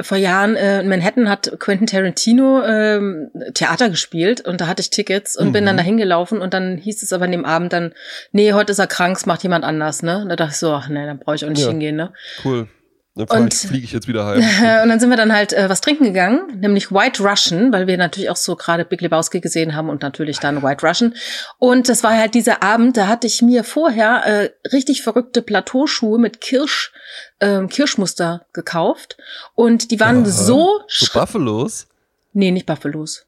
[0.00, 4.90] vor Jahren äh, in Manhattan hat Quentin Tarantino ähm, Theater gespielt und da hatte ich
[4.90, 5.52] Tickets und mhm.
[5.52, 5.78] bin dann mhm.
[5.78, 7.94] dahin gelaufen und dann hieß es aber an dem Abend dann,
[8.32, 10.22] nee, heute ist er krank, es macht jemand anders, ne?
[10.22, 11.68] Und da dachte ich so, ach nee, dann brauche ich auch nicht ja.
[11.68, 12.12] hingehen, ne?
[12.44, 12.68] Cool.
[13.16, 14.38] Dann und fliege ich jetzt wieder heim.
[14.82, 17.96] und dann sind wir dann halt äh, was trinken gegangen, nämlich White Russian, weil wir
[17.96, 21.14] natürlich auch so gerade Big Lebowski gesehen haben und natürlich dann White Russian.
[21.58, 26.18] Und das war halt dieser Abend, da hatte ich mir vorher äh, richtig verrückte Plateauschuhe
[26.20, 26.92] mit Kirsch,
[27.40, 29.16] äh, Kirschmuster gekauft.
[29.54, 30.30] Und die waren Aha.
[30.30, 30.80] so...
[30.86, 31.88] So Buffalos?
[32.32, 33.26] Nee, nicht Buffalos.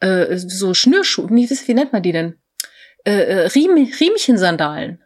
[0.00, 2.34] Äh, so Schnürschuhe, wie, wie nennt man die denn?
[3.04, 5.00] Äh, äh Riem, Riemchensandalen.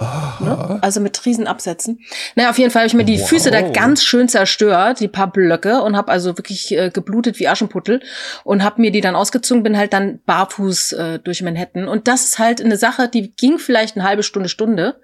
[0.00, 0.78] Ne?
[0.80, 2.00] Also mit Riesenabsätzen.
[2.36, 3.28] Naja, auf jeden Fall habe ich mir die wow.
[3.28, 7.48] Füße da ganz schön zerstört, die paar Blöcke, und habe also wirklich äh, geblutet wie
[7.48, 8.00] Aschenputtel
[8.44, 11.88] und habe mir die dann ausgezogen, bin halt dann barfuß äh, durch Manhattan.
[11.88, 15.00] Und das ist halt eine Sache, die ging vielleicht eine halbe Stunde, Stunde.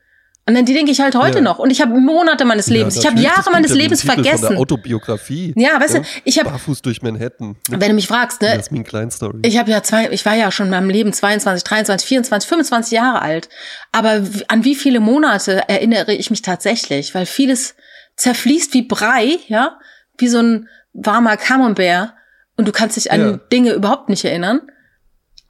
[0.46, 1.40] Und dann die denke ich halt heute ja.
[1.40, 1.58] noch.
[1.58, 4.40] Und ich habe Monate meines Lebens, ja, ich habe Jahre meines Lebens vergessen.
[4.40, 5.54] Von der Autobiografie.
[5.56, 6.00] Ja, weißt ja?
[6.00, 7.56] du, ich habe barfuß durch Manhattan.
[7.70, 8.48] Wenn du mich fragst, ne?
[8.48, 9.38] Jasmin Klein Story.
[9.42, 12.92] Ich habe ja zwei, ich war ja schon in meinem Leben 22, 23, 24, 25
[12.92, 13.48] Jahre alt.
[13.90, 17.14] Aber an wie viele Monate erinnere ich mich tatsächlich?
[17.14, 17.74] Weil vieles
[18.16, 19.78] zerfließt wie Brei, ja,
[20.18, 22.12] wie so ein warmer Camembert.
[22.56, 24.60] Und du kannst dich an Dinge überhaupt nicht erinnern.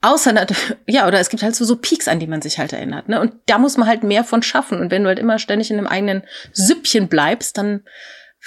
[0.01, 0.33] Außer,
[0.87, 3.09] ja, oder es gibt halt so, so Peaks, an die man sich halt erinnert.
[3.09, 3.19] Ne?
[3.19, 4.79] Und da muss man halt mehr von schaffen.
[4.79, 7.83] Und wenn du halt immer ständig in einem eigenen Süppchen bleibst, dann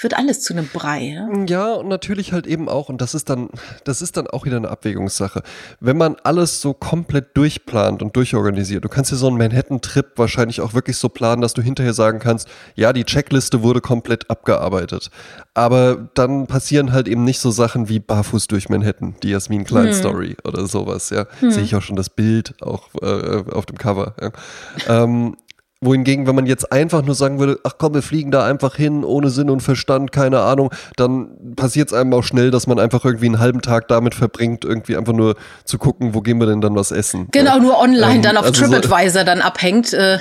[0.01, 1.01] wird alles zu einem Brei.
[1.01, 1.27] Ja?
[1.47, 3.49] ja, und natürlich halt eben auch, und das ist dann,
[3.83, 5.43] das ist dann auch wieder eine Abwägungssache.
[5.79, 10.61] Wenn man alles so komplett durchplant und durchorganisiert, du kannst dir so einen Manhattan-Trip wahrscheinlich
[10.61, 15.11] auch wirklich so planen, dass du hinterher sagen kannst, ja, die Checkliste wurde komplett abgearbeitet.
[15.53, 20.29] Aber dann passieren halt eben nicht so Sachen wie Barfuß durch Manhattan, die Jasmin Klein-Story
[20.29, 20.37] hm.
[20.45, 21.25] oder sowas, ja.
[21.39, 21.51] Hm.
[21.51, 24.15] Sehe ich auch schon das Bild auch äh, auf dem Cover.
[24.21, 25.03] Ja.
[25.03, 25.35] ähm,
[25.81, 29.05] wohingegen, wenn man jetzt einfach nur sagen würde, ach komm, wir fliegen da einfach hin,
[29.05, 33.05] ohne Sinn und Verstand, keine Ahnung, dann passiert es einem auch schnell, dass man einfach
[33.05, 36.59] irgendwie einen halben Tag damit verbringt, irgendwie einfach nur zu gucken, wo gehen wir denn
[36.59, 37.29] dann was essen.
[37.31, 37.59] Genau, ja.
[37.59, 39.93] nur online ähm, dann auf also TripAdvisor so, dann abhängt.
[39.93, 40.19] Äh.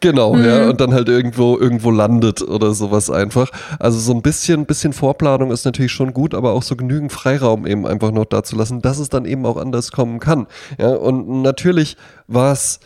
[0.00, 0.44] Genau, mhm.
[0.44, 3.50] ja, und dann halt irgendwo, irgendwo landet oder sowas einfach.
[3.78, 7.68] Also so ein bisschen, bisschen Vorplanung ist natürlich schon gut, aber auch so genügend Freiraum
[7.68, 10.48] eben einfach noch da zu lassen, dass es dann eben auch anders kommen kann.
[10.76, 12.80] Ja, und natürlich war es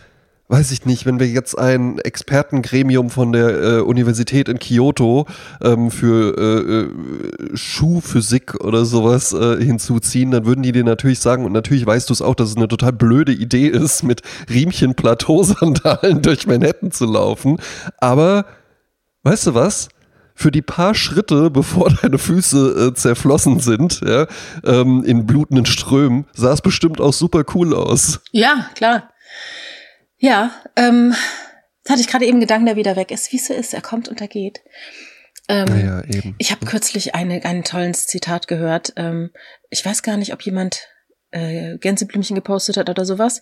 [0.53, 5.27] weiß ich nicht, wenn wir jetzt ein Expertengremium von der äh, Universität in Kyoto
[5.63, 11.47] ähm, für äh, äh, Schuhphysik oder sowas äh, hinzuziehen, dann würden die dir natürlich sagen,
[11.47, 16.21] und natürlich weißt du es auch, dass es eine total blöde Idee ist, mit Riemchen-Plateausandalen
[16.23, 17.57] durch Manhattan zu laufen.
[17.97, 18.45] Aber,
[19.23, 19.89] weißt du was?
[20.35, 24.27] für die paar Schritte, bevor deine Füße äh, zerflossen sind, ja,
[24.65, 28.21] ähm, in blutenden Strömen, sah es bestimmt auch super cool aus.
[28.33, 29.11] Ja, klar.
[30.23, 31.15] Ja, ähm,
[31.89, 33.33] hatte ich gerade eben Gedanken, der wieder weg ist.
[33.33, 34.61] Wie es so ist, er kommt und er geht.
[35.49, 36.37] Ähm, naja, eben.
[36.39, 38.93] Ich habe kürzlich eine, einen tollen Zitat gehört.
[38.95, 39.33] Ähm,
[39.69, 40.87] ich weiß gar nicht, ob jemand
[41.33, 43.41] äh, Gänseblümchen gepostet hat oder sowas.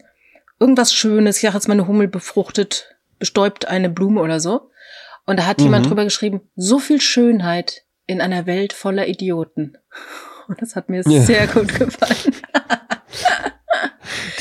[0.58, 1.36] Irgendwas Schönes.
[1.36, 4.70] Ich sage jetzt meine Hummel befruchtet, bestäubt eine Blume oder so.
[5.26, 5.64] Und da hat mhm.
[5.64, 9.76] jemand drüber geschrieben, so viel Schönheit in einer Welt voller Idioten.
[10.48, 11.20] Und das hat mir ja.
[11.20, 12.34] sehr gut gefallen.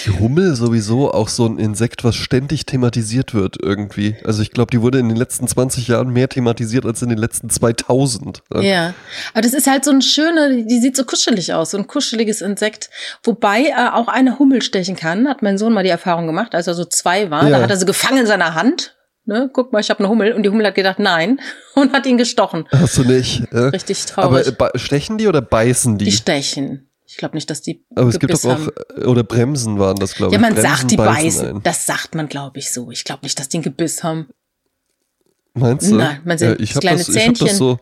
[0.05, 4.15] Die Hummel sowieso auch so ein Insekt, was ständig thematisiert wird irgendwie.
[4.23, 7.17] Also ich glaube, die wurde in den letzten 20 Jahren mehr thematisiert als in den
[7.17, 8.43] letzten 2000.
[8.53, 8.67] Ne?
[8.67, 8.93] Ja,
[9.33, 12.41] aber das ist halt so ein schöner, die sieht so kuschelig aus, so ein kuscheliges
[12.41, 12.89] Insekt.
[13.23, 16.67] Wobei er auch eine Hummel stechen kann, hat mein Sohn mal die Erfahrung gemacht, als
[16.67, 17.43] er so zwei war.
[17.43, 17.57] Ja.
[17.57, 18.95] Da hat er sie gefangen in seiner Hand.
[19.25, 21.39] Ne, guck mal, ich habe eine Hummel und die Hummel hat gedacht, nein
[21.75, 22.65] und hat ihn gestochen.
[22.71, 23.43] Hast du nicht?
[23.51, 23.57] Äh?
[23.57, 24.47] Richtig traurig.
[24.47, 26.05] Aber äh, stechen die oder beißen die?
[26.05, 26.88] Die stechen.
[27.19, 27.83] Ich glaube nicht, dass die.
[27.95, 28.69] Aber es gibt doch auch, haben.
[29.05, 30.33] oder Bremsen waren das, glaube ich.
[30.35, 31.41] Ja, man Bremsen sagt, die beißen.
[31.47, 31.63] beißen.
[31.63, 32.91] Das sagt man, glaube ich, so.
[32.91, 34.29] Ich glaube nicht, dass die ein Gebiss haben.
[35.53, 35.95] Meinst du?
[35.95, 37.33] Nein, man sieht ja, ich kleine das, Zähnchen.
[37.33, 37.77] Ich hab das so,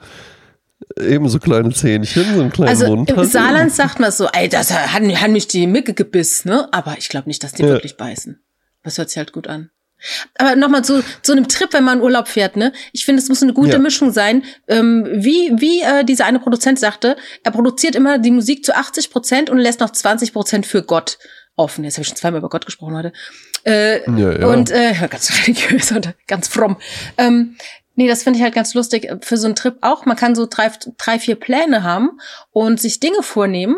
[0.99, 3.11] eben so kleine Zähnchen, so einen kleinen also Mund.
[3.11, 3.31] Im halt.
[3.31, 6.67] Saarland sagt man so, ey, das hat, hat mich die Micke gebiss, ne?
[6.73, 7.69] Aber ich glaube nicht, dass die ja.
[7.69, 8.39] wirklich beißen.
[8.81, 9.69] Das hört sich halt gut an.
[10.37, 12.71] Aber nochmal zu, zu einem Trip, wenn man Urlaub fährt, ne?
[12.91, 13.79] Ich finde, es muss eine gute ja.
[13.79, 14.43] Mischung sein.
[14.67, 19.09] Ähm, wie wie äh, dieser eine Produzent sagte, er produziert immer die Musik zu 80
[19.09, 21.17] Prozent und lässt noch 20 Prozent für Gott
[21.55, 21.83] offen.
[21.83, 23.13] Jetzt habe ich schon zweimal über Gott gesprochen heute.
[23.65, 24.47] Äh, ja, ja.
[24.47, 26.77] Und äh, ganz religiös und ganz fromm.
[27.17, 27.57] Ähm,
[27.95, 30.05] nee, das finde ich halt ganz lustig für so einen Trip auch.
[30.05, 32.19] Man kann so drei, drei, vier Pläne haben
[32.51, 33.77] und sich Dinge vornehmen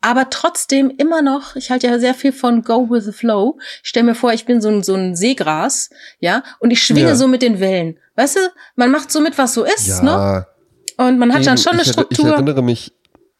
[0.00, 3.58] aber trotzdem immer noch, ich halte ja sehr viel von Go with the Flow.
[3.82, 7.08] Ich stell mir vor, ich bin so ein, so ein Seegras, ja, und ich schwinge
[7.08, 7.16] ja.
[7.16, 7.98] so mit den Wellen.
[8.16, 8.40] Weißt du,
[8.76, 10.02] man macht so mit, was so ist, ja.
[10.02, 10.46] ne?
[10.96, 12.26] Und man hat Eben, dann schon eine ich, Struktur.
[12.26, 12.92] Ich erinnere mich,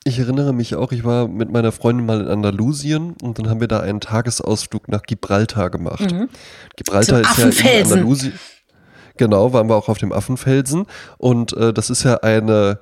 [0.05, 3.61] ich erinnere mich auch, ich war mit meiner Freundin mal in Andalusien und dann haben
[3.61, 6.11] wir da einen Tagesausflug nach Gibraltar gemacht.
[6.13, 6.29] Mhm.
[6.77, 8.33] Gibraltar Zum ist ja in Andalusien.
[9.17, 10.87] Genau, waren wir auch auf dem Affenfelsen
[11.19, 12.81] und äh, das ist ja eine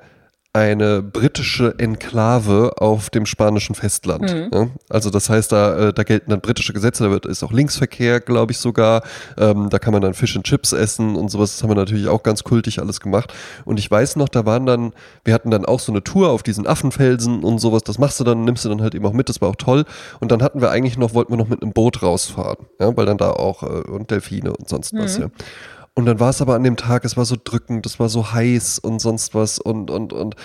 [0.58, 4.22] eine britische Enklave auf dem spanischen Festland.
[4.22, 4.50] Mhm.
[4.52, 4.68] Ja?
[4.88, 8.20] Also das heißt, da, äh, da gelten dann britische Gesetze, da wird, ist auch Linksverkehr,
[8.20, 9.02] glaube ich sogar.
[9.36, 11.54] Ähm, da kann man dann Fish and Chips essen und sowas.
[11.54, 13.32] Das haben wir natürlich auch ganz kultig alles gemacht.
[13.64, 14.92] Und ich weiß noch, da waren dann,
[15.24, 17.82] wir hatten dann auch so eine Tour auf diesen Affenfelsen und sowas.
[17.84, 19.28] Das machst du dann, nimmst du dann halt eben auch mit.
[19.28, 19.84] Das war auch toll.
[20.20, 23.06] Und dann hatten wir eigentlich noch, wollten wir noch mit einem Boot rausfahren, ja, weil
[23.06, 24.98] dann da auch äh, und Delfine und sonst mhm.
[24.98, 25.18] was.
[25.18, 25.28] Ja.
[25.98, 28.30] Und dann war es aber an dem Tag, es war so drückend, es war so
[28.30, 30.36] heiß und sonst was und, und, und,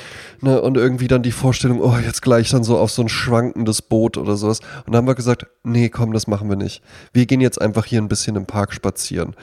[0.42, 3.84] ne, und irgendwie dann die Vorstellung, oh, jetzt gleich dann so auf so ein schwankendes
[3.84, 4.62] Boot oder sowas.
[4.88, 6.82] Und dann haben wir gesagt, nee, komm, das machen wir nicht.
[7.14, 9.36] Wir gehen jetzt einfach hier ein bisschen im Park spazieren.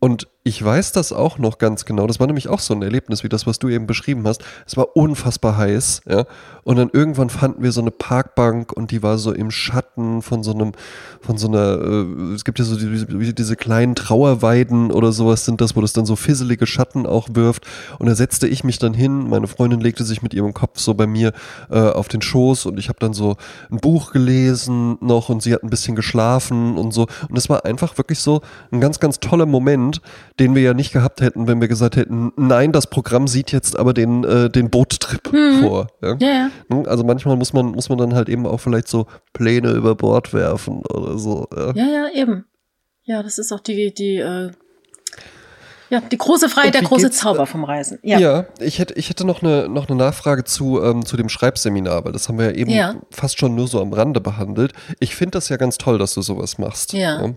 [0.00, 2.06] Und ich weiß das auch noch ganz genau.
[2.06, 4.44] Das war nämlich auch so ein Erlebnis, wie das, was du eben beschrieben hast.
[4.66, 6.26] Es war unfassbar heiß, ja.
[6.64, 10.42] Und dann irgendwann fanden wir so eine Parkbank und die war so im Schatten von
[10.42, 10.72] so einem,
[11.20, 15.62] von so einer, äh, es gibt ja so die, diese kleinen Trauerweiden oder sowas sind
[15.62, 17.66] das, wo das dann so fisselige Schatten auch wirft.
[17.98, 19.28] Und da setzte ich mich dann hin.
[19.30, 21.32] Meine Freundin legte sich mit ihrem Kopf so bei mir
[21.70, 23.36] äh, auf den Schoß und ich habe dann so
[23.70, 27.06] ein Buch gelesen noch und sie hat ein bisschen geschlafen und so.
[27.30, 30.02] Und es war einfach wirklich so ein ganz, ganz toller Moment
[30.40, 33.78] den wir ja nicht gehabt hätten, wenn wir gesagt hätten, nein, das Programm sieht jetzt
[33.78, 35.60] aber den, äh, den Boottrip mhm.
[35.60, 35.86] vor.
[36.02, 36.16] Ja?
[36.18, 36.82] Ja, ja?
[36.86, 40.34] Also manchmal muss man, muss man dann halt eben auch vielleicht so Pläne über Bord
[40.34, 41.46] werfen oder so.
[41.54, 42.46] Ja, ja, ja eben.
[43.04, 44.50] Ja, das ist auch die, die, äh,
[45.90, 47.98] Ja, die große Freiheit, der große Zauber vom Reisen.
[48.02, 51.28] Ja, ja ich, hätte, ich hätte noch eine, noch eine Nachfrage zu, ähm, zu dem
[51.28, 52.96] Schreibseminar, weil das haben wir ja eben ja.
[53.10, 54.72] fast schon nur so am Rande behandelt.
[54.98, 56.92] Ich finde das ja ganz toll, dass du sowas machst.
[56.92, 57.22] Ja.
[57.22, 57.34] ja?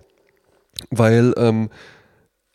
[0.89, 1.69] Weil ähm,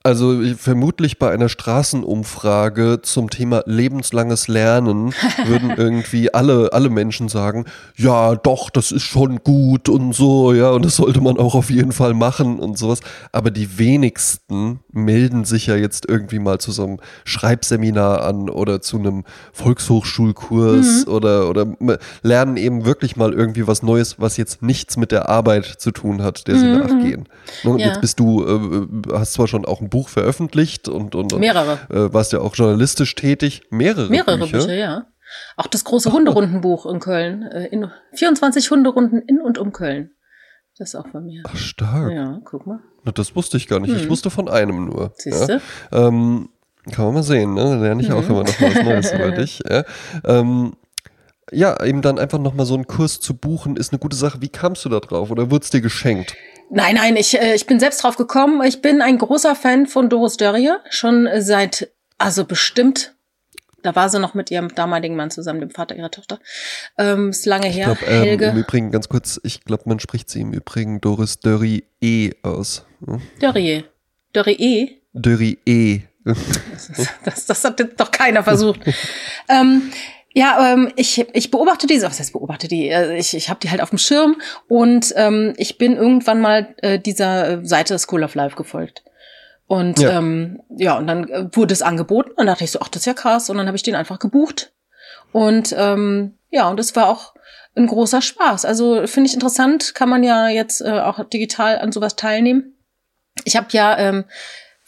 [0.02, 5.14] also vermutlich bei einer Straßenumfrage zum Thema lebenslanges Lernen
[5.46, 10.70] würden irgendwie alle, alle Menschen sagen, ja, doch, das ist schon gut und so, ja,
[10.70, 13.00] und das sollte man auch auf jeden Fall machen und sowas.
[13.30, 18.80] Aber die wenigsten melden sich ja jetzt irgendwie mal zu so einem Schreibseminar an oder
[18.80, 21.12] zu einem Volkshochschulkurs mhm.
[21.12, 21.66] oder, oder
[22.22, 26.22] lernen eben wirklich mal irgendwie was Neues, was jetzt nichts mit der Arbeit zu tun
[26.22, 26.78] hat, der sie mhm.
[26.78, 27.28] nachgehen.
[27.62, 27.88] Und ja.
[27.88, 31.78] jetzt bist du, äh, hast zwar schon auch ein Buch veröffentlicht und, und, mehrere.
[31.90, 33.60] Äh, warst ja auch journalistisch tätig.
[33.68, 34.58] Mehrere, mehrere Bücher.
[34.58, 35.06] Bücher ja.
[35.58, 37.42] Auch das große Hunderundenbuch in Köln.
[37.42, 40.10] Äh, in 24 Hunderunden in und um Köln.
[40.78, 41.42] Das ist auch von mir.
[41.46, 42.10] Ach, stark.
[42.10, 42.80] Ja, guck mal.
[43.04, 43.90] Na, das wusste ich gar nicht.
[43.90, 43.98] Hm.
[43.98, 45.12] Ich wusste von einem nur.
[45.16, 45.60] Siehste?
[45.92, 46.08] Ja.
[46.08, 46.48] Ähm,
[46.90, 47.62] kann man mal sehen, ne?
[47.62, 48.16] Da lerne ich hm.
[48.16, 49.62] auch immer noch was Neues über dich.
[49.68, 49.84] Ja.
[50.24, 50.72] Ähm,
[51.50, 54.40] ja, eben dann einfach nochmal so einen Kurs zu buchen, ist eine gute Sache.
[54.40, 56.34] Wie kamst du da drauf oder wurde es dir geschenkt?
[56.74, 58.62] Nein, nein, ich, äh, ich bin selbst drauf gekommen.
[58.66, 63.14] Ich bin ein großer Fan von Doris Dörrie, schon seit, also bestimmt,
[63.82, 66.38] da war sie noch mit ihrem damaligen Mann zusammen, dem Vater ihrer Tochter.
[66.96, 67.92] Ähm, ist lange her.
[67.92, 68.46] Ich glaub, ähm, Helge.
[68.46, 72.86] Im Übrigen, ganz kurz, ich glaube, man spricht sie im Übrigen Doris Dörrie E aus.
[73.04, 73.20] Hm?
[73.38, 73.84] Dörrie.
[74.32, 75.02] Dörrie E?
[75.12, 76.00] Dörrie E.
[76.24, 78.80] Das, das, das, hat doch keiner versucht.
[79.48, 79.92] ähm,
[80.34, 82.88] ja, ähm, ich, ich beobachte die, was heißt beobachte die?
[82.88, 84.36] Äh, ich, ich habe die halt auf dem Schirm
[84.68, 89.02] und ähm, ich bin irgendwann mal äh, dieser Seite School of Life gefolgt.
[89.66, 92.80] Und ja, ähm, ja und dann äh, wurde es angeboten und dann dachte ich so,
[92.80, 93.50] ach, das ist ja krass.
[93.50, 94.72] Und dann habe ich den einfach gebucht.
[95.32, 97.34] Und ähm, ja, und es war auch
[97.74, 98.64] ein großer Spaß.
[98.64, 102.76] Also finde ich interessant, kann man ja jetzt äh, auch digital an sowas teilnehmen.
[103.44, 104.24] Ich habe ja ähm,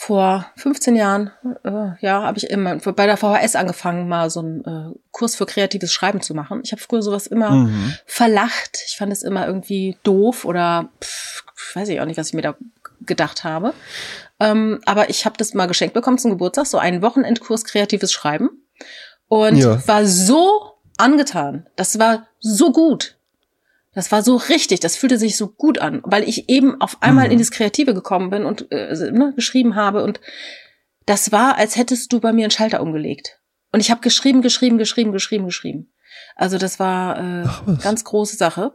[0.06, 1.30] vor 15 Jahren,
[1.64, 5.46] äh, ja, habe ich immer bei der VHS angefangen, mal so einen äh, Kurs für
[5.46, 6.60] kreatives Schreiben zu machen.
[6.62, 7.94] Ich habe früher sowas immer mhm.
[8.04, 8.80] verlacht.
[8.86, 12.42] Ich fand es immer irgendwie doof oder pff, weiß ich auch nicht, was ich mir
[12.42, 12.54] da
[13.00, 13.72] gedacht habe.
[14.40, 18.50] Ähm, aber ich habe das mal geschenkt bekommen zum Geburtstag, so einen Wochenendkurs kreatives Schreiben.
[19.28, 19.88] Und ja.
[19.88, 21.66] war so angetan.
[21.76, 23.16] Das war so gut.
[23.94, 27.26] Das war so richtig, das fühlte sich so gut an, weil ich eben auf einmal
[27.26, 27.32] mhm.
[27.32, 30.20] in das Kreative gekommen bin und äh, ne, geschrieben habe und
[31.06, 33.40] das war, als hättest du bei mir einen Schalter umgelegt.
[33.72, 35.92] Und ich habe geschrieben, geschrieben, geschrieben, geschrieben, geschrieben.
[36.36, 38.72] Also das war äh, Ach, ganz große Sache.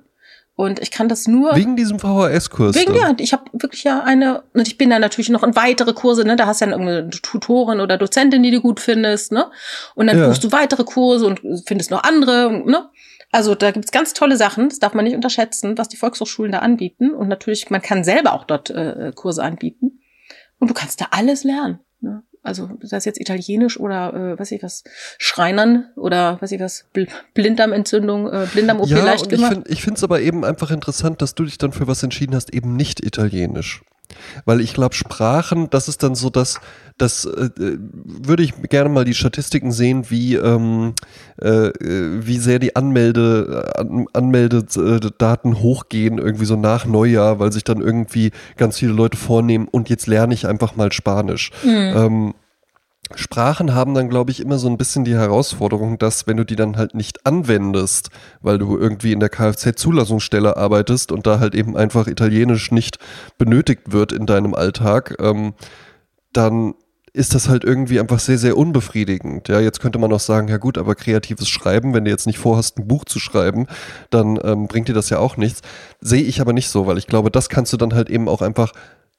[0.56, 1.56] Und ich kann das nur.
[1.56, 2.76] Wegen diesem VHS-Kurs.
[2.76, 3.16] Wegen, ja.
[3.18, 6.36] Ich habe wirklich ja eine, und ich bin da natürlich noch in weitere Kurse, ne?
[6.36, 9.50] Da hast du ja irgendeine Tutorin oder Dozentin, die du gut findest, ne?
[9.96, 10.28] Und dann ja.
[10.28, 12.90] buchst du weitere Kurse und findest noch andere, ne?
[13.32, 16.60] Also da gibt's ganz tolle Sachen, das darf man nicht unterschätzen, was die Volkshochschulen da
[16.60, 17.14] anbieten.
[17.14, 20.02] Und natürlich, man kann selber auch dort äh, Kurse anbieten.
[20.60, 21.80] Und du kannst da alles lernen.
[22.02, 22.24] Ne?
[22.42, 24.84] Also sei es jetzt Italienisch oder äh, weiß ich was,
[25.18, 29.60] Schreinern oder weiß ich was, Bl Blinddarmentzündung, äh, Blinddarm-OP ja, leicht gemacht.
[29.68, 32.54] Ich finde es aber eben einfach interessant, dass du dich dann für was entschieden hast,
[32.54, 33.84] eben nicht Italienisch.
[34.46, 36.60] Weil ich glaube, Sprachen, das ist dann so, dass
[37.00, 40.94] das äh, würde ich gerne mal die Statistiken sehen, wie, ähm,
[41.38, 47.82] äh, wie sehr die Anmelde, an, Anmeldedaten hochgehen, irgendwie so nach Neujahr, weil sich dann
[47.82, 51.52] irgendwie ganz viele Leute vornehmen und jetzt lerne ich einfach mal Spanisch.
[51.64, 51.94] Mhm.
[51.96, 52.34] Ähm,
[53.16, 56.56] Sprachen haben dann, glaube ich, immer so ein bisschen die Herausforderung, dass wenn du die
[56.56, 58.10] dann halt nicht anwendest,
[58.42, 63.00] weil du irgendwie in der Kfz-Zulassungsstelle arbeitest und da halt eben einfach Italienisch nicht
[63.40, 65.54] benötigt wird in deinem Alltag, ähm,
[66.34, 66.76] dann
[67.14, 69.48] ist das halt irgendwie einfach sehr, sehr unbefriedigend.
[69.48, 72.40] Ja, jetzt könnte man auch sagen, ja gut, aber kreatives Schreiben, wenn du jetzt nicht
[72.40, 73.68] vorhast, ein Buch zu schreiben,
[74.10, 75.62] dann ähm, bringt dir das ja auch nichts.
[76.02, 78.42] Sehe ich aber nicht so, weil ich glaube, das kannst du dann halt eben auch
[78.42, 78.72] einfach,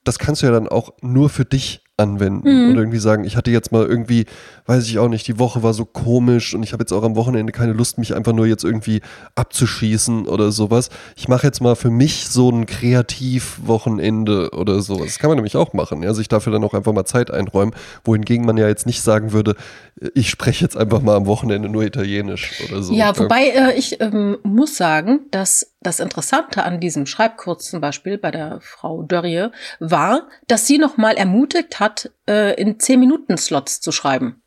[0.04, 2.70] das kannst du ja dann auch nur für dich anwenden mhm.
[2.70, 4.26] und irgendwie sagen, ich hatte jetzt mal irgendwie,
[4.66, 7.14] weiß ich auch nicht, die Woche war so komisch und ich habe jetzt auch am
[7.14, 9.00] Wochenende keine Lust, mich einfach nur jetzt irgendwie
[9.34, 10.90] abzuschießen oder sowas.
[11.16, 15.06] Ich mache jetzt mal für mich so ein Kreativwochenende oder sowas.
[15.06, 17.74] Das kann man nämlich auch machen, ja, sich dafür dann auch einfach mal Zeit einräumen,
[18.04, 19.54] wohingegen man ja jetzt nicht sagen würde,
[20.14, 22.94] ich spreche jetzt einfach mal am Wochenende nur Italienisch oder so.
[22.94, 28.16] Ja, wobei äh, ich ähm, muss sagen, dass das Interessante an diesem Schreibkurs zum Beispiel
[28.16, 34.42] bei der Frau Dörrie war, dass sie nochmal ermutigt hat, äh, in 10-Minuten-Slots zu schreiben.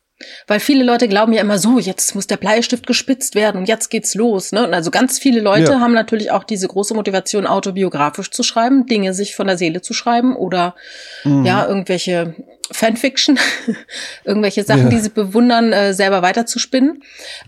[0.46, 3.90] Weil viele Leute glauben ja immer so, jetzt muss der Bleistift gespitzt werden und jetzt
[3.90, 4.52] geht's los.
[4.52, 4.64] Ne?
[4.64, 5.80] Und also ganz viele Leute ja.
[5.80, 9.92] haben natürlich auch diese große Motivation, autobiografisch zu schreiben, Dinge sich von der Seele zu
[9.92, 10.76] schreiben oder
[11.24, 11.44] mhm.
[11.44, 12.36] ja, irgendwelche
[12.70, 13.38] Fanfiction,
[14.24, 14.88] irgendwelche Sachen, ja.
[14.90, 17.02] die sie bewundern, äh, selber weiterzuspinnen.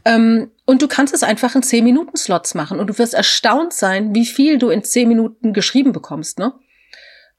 [0.05, 3.75] Ähm, und du kannst es einfach in 10 Minuten Slots machen und du wirst erstaunt
[3.75, 6.41] sein, wie viel du in 10 Minuten geschrieben bekommst.
[6.41, 6.53] Ne?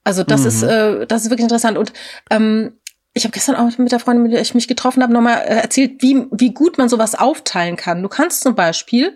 [0.06, 0.48] Also das mhm.
[0.48, 1.78] ist, äh, das ist wirklich interessant.
[1.78, 1.92] Und
[2.32, 2.78] ähm,
[3.18, 5.62] ich habe gestern auch mit der Freundin, mit der ich mich getroffen habe, nochmal äh,
[5.62, 8.02] erzählt, wie, wie gut man sowas aufteilen kann.
[8.02, 9.16] Du kannst zum Beispiel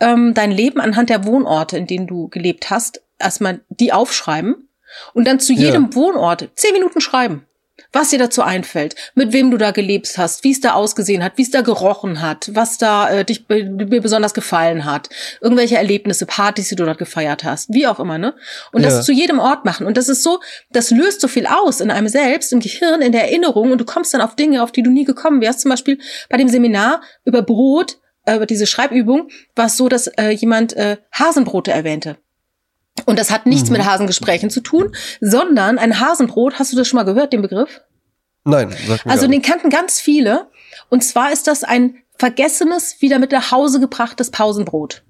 [0.00, 4.68] ähm, dein Leben anhand der Wohnorte, in denen du gelebt hast, erstmal die aufschreiben
[5.14, 5.94] und dann zu jedem ja.
[5.94, 7.46] Wohnort zehn Minuten schreiben
[7.92, 11.32] was dir dazu einfällt, mit wem du da gelebt hast, wie es da ausgesehen hat,
[11.36, 15.08] wie es da gerochen hat, was da äh, dich dir besonders gefallen hat,
[15.40, 18.34] irgendwelche Erlebnisse, Partys, die du dort gefeiert hast, wie auch immer, ne?
[18.72, 18.88] Und ja.
[18.88, 19.86] das zu jedem Ort machen.
[19.86, 20.40] Und das ist so,
[20.70, 23.84] das löst so viel aus in einem selbst, im Gehirn, in der Erinnerung und du
[23.84, 25.60] kommst dann auf Dinge, auf die du nie gekommen wärst.
[25.60, 30.06] Zum Beispiel bei dem Seminar über Brot, äh, über diese Schreibübung, war es so, dass
[30.06, 32.16] äh, jemand äh, Hasenbrote erwähnte.
[33.06, 33.76] Und das hat nichts mhm.
[33.76, 37.80] mit Hasengesprächen zu tun, sondern ein Hasenbrot, hast du das schon mal gehört, den Begriff?
[38.44, 38.74] Nein,
[39.04, 40.48] Also den kannten ganz viele.
[40.88, 45.02] Und zwar ist das ein vergessenes, wieder mit nach Hause gebrachtes Pausenbrot.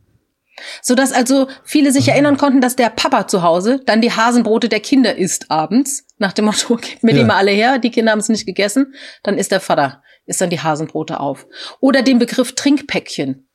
[0.82, 2.12] Sodass also viele sich mhm.
[2.12, 6.07] erinnern konnten, dass der Papa zu Hause dann die Hasenbrote der Kinder isst abends.
[6.18, 7.18] Nach dem Motto, gib mir ja.
[7.18, 8.95] die mal alle her, die Kinder haben es nicht gegessen.
[9.22, 11.47] Dann isst der Vater, isst dann die Hasenbrote auf.
[11.80, 13.49] Oder den Begriff Trinkpäckchen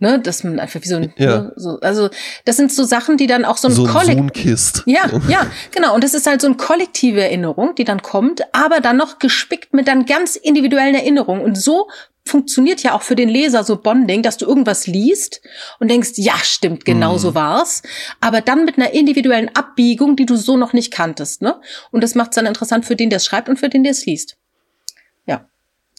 [0.00, 1.42] ne, dass man einfach wie so ein, ja.
[1.42, 2.08] ne, so, also
[2.44, 5.94] das sind so Sachen, die dann auch so ein, so ein Kollektiv, ja, ja, genau,
[5.94, 9.72] und das ist halt so eine kollektive Erinnerung, die dann kommt, aber dann noch gespickt
[9.72, 11.88] mit dann ganz individuellen Erinnerungen und so
[12.24, 15.40] funktioniert ja auch für den Leser so Bonding, dass du irgendwas liest
[15.78, 17.18] und denkst, ja, stimmt, genau mhm.
[17.18, 17.82] so war's,
[18.20, 21.60] aber dann mit einer individuellen Abbiegung, die du so noch nicht kanntest, ne?
[21.90, 24.06] Und das macht's dann interessant für den, der es schreibt und für den, der es
[24.06, 24.36] liest.
[25.26, 25.46] Ja,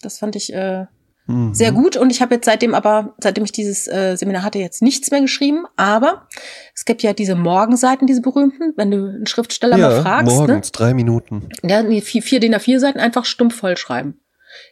[0.01, 0.85] das fand ich äh,
[1.31, 1.53] Mhm.
[1.53, 1.97] Sehr gut.
[1.97, 5.21] Und ich habe jetzt seitdem aber, seitdem ich dieses äh, Seminar hatte, jetzt nichts mehr
[5.21, 5.65] geschrieben.
[5.77, 6.27] Aber
[6.75, 10.27] es gibt ja diese Morgenseiten, diese berühmten, wenn du einen Schriftsteller ja, mal fragst.
[10.27, 10.33] Ne?
[10.33, 10.71] Morgens, ne?
[10.71, 11.49] drei Minuten.
[11.63, 14.19] Ja, nee, vier, vier DIN A4 Seiten einfach stumpf vollschreiben.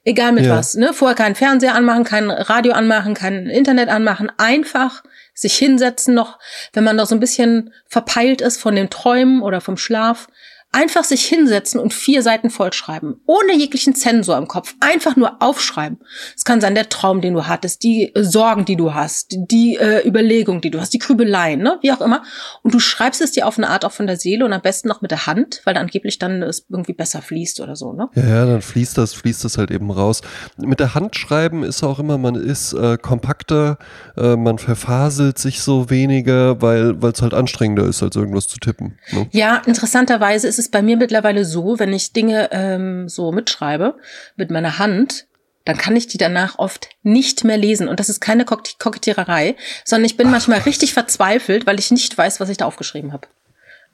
[0.03, 0.57] Egal mit ja.
[0.57, 0.75] was.
[0.75, 0.93] Ne?
[0.93, 4.31] Vorher keinen Fernseher anmachen, kein Radio anmachen, kein Internet anmachen.
[4.37, 5.03] Einfach
[5.33, 6.37] sich hinsetzen noch,
[6.73, 10.27] wenn man noch so ein bisschen verpeilt ist von den Träumen oder vom Schlaf,
[10.71, 14.75] Einfach sich hinsetzen und vier Seiten vollschreiben, ohne jeglichen Zensor im Kopf.
[14.79, 15.97] Einfach nur aufschreiben.
[16.35, 19.77] Es kann sein, der Traum, den du hattest, die äh, Sorgen, die du hast, die
[19.77, 21.79] äh, Überlegung, die du hast, die Grübeleien, ne?
[21.81, 22.21] wie auch immer.
[22.61, 24.89] Und du schreibst es dir auf eine Art auch von der Seele und am besten
[24.89, 27.93] noch mit der Hand, weil angeblich dann es irgendwie besser fließt oder so.
[27.93, 28.09] Ne?
[28.13, 30.21] Ja, ja, dann fließt das, fließt das halt eben raus.
[30.57, 33.79] Mit der Hand schreiben ist auch immer, man ist äh, kompakter,
[34.15, 38.99] äh, man verfaselt sich so weniger, weil es halt anstrengender ist, als irgendwas zu tippen.
[39.11, 39.27] Ne?
[39.31, 43.95] Ja, interessanterweise ist es bei mir mittlerweile so, wenn ich Dinge ähm, so mitschreibe
[44.35, 45.25] mit meiner Hand,
[45.65, 47.87] dann kann ich die danach oft nicht mehr lesen.
[47.87, 49.55] Und das ist keine Kok Kokettiererei,
[49.85, 53.13] sondern ich bin Ach, manchmal richtig verzweifelt, weil ich nicht weiß, was ich da aufgeschrieben
[53.13, 53.27] habe.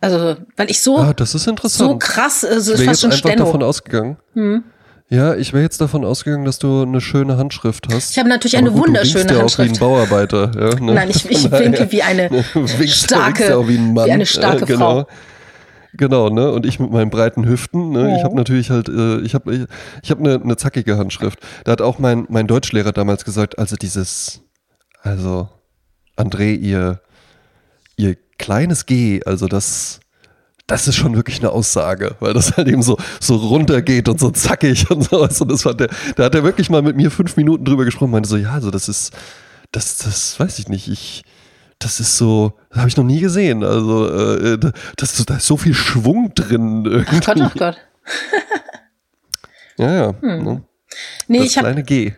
[0.01, 1.89] Also, weil ich so, ah, das ist interessant.
[1.89, 3.45] so krass, also ich wäre jetzt einfach Steno.
[3.45, 4.17] davon ausgegangen.
[4.33, 4.63] Hm.
[5.09, 8.11] Ja, ich wäre jetzt davon ausgegangen, dass du eine schöne Handschrift hast.
[8.11, 9.71] Ich habe natürlich eine gut, wunderschöne du ja Handschrift.
[9.71, 10.51] Auch wie ein Bauarbeiter.
[10.55, 10.93] Ja, ne?
[10.93, 12.29] Nein, ich, ich winke wie eine
[12.87, 14.07] starke, wie, ein Mann.
[14.07, 15.03] wie eine starke genau.
[15.03, 15.07] Frau.
[15.97, 16.51] Genau, ne?
[16.51, 18.09] Und ich mit meinen breiten Hüften, ne?
[18.09, 18.17] Ja.
[18.17, 19.65] Ich habe natürlich halt, äh, ich habe ich,
[20.03, 21.39] ich hab eine, eine zackige Handschrift.
[21.63, 24.41] Da hat auch mein, mein Deutschlehrer damals gesagt, also dieses,
[25.01, 25.49] also
[26.17, 27.01] André, ihr,
[27.95, 29.99] ihr kleines G, also das,
[30.67, 34.31] das ist schon wirklich eine Aussage, weil das halt eben so, so runtergeht und so
[34.31, 35.21] zackig und so.
[35.21, 38.11] Also das war der, da hat er wirklich mal mit mir fünf Minuten drüber gesprochen,
[38.11, 39.13] meinte so, ja, also das ist,
[39.71, 41.23] das, das weiß ich nicht, ich,
[41.79, 43.63] das ist so, das habe ich noch nie gesehen.
[43.63, 44.57] Also, äh,
[44.97, 46.85] das, da ist so viel Schwung drin.
[46.89, 47.17] Irgendwie.
[47.17, 47.77] Ach Gott, ach Gott.
[49.77, 50.13] ja, ja.
[50.21, 50.43] Hm.
[50.43, 50.63] Ne?
[51.27, 52.13] Nee, das ich kleine hab, G.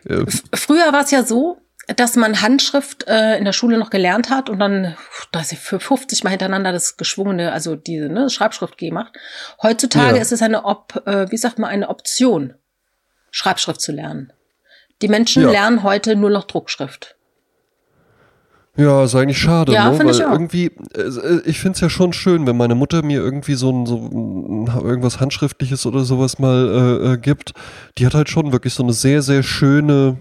[0.54, 1.60] Früher war es ja so,
[1.96, 4.96] dass man Handschrift äh, in der Schule noch gelernt hat und dann,
[5.32, 9.14] da ist für 50 Mal hintereinander das geschwungene, also diese ne, Schreibschrift gemacht.
[9.62, 10.22] Heutzutage ja.
[10.22, 12.56] ist es eine, Op, äh, wie sagt man, eine Option,
[13.32, 14.34] Schreibschrift zu lernen.
[15.02, 15.52] Die Menschen ja.
[15.52, 17.16] lernen heute nur noch Druckschrift.
[18.78, 20.00] Ja, ist eigentlich schade, ja, ne?
[20.00, 20.32] Weil ich auch.
[20.32, 23.86] irgendwie, äh, ich finde es ja schon schön, wenn meine Mutter mir irgendwie so ein,
[23.88, 23.98] so
[24.84, 27.54] irgendwas Handschriftliches oder sowas mal äh, äh, gibt.
[27.98, 30.18] Die hat halt schon wirklich so eine sehr, sehr schöne,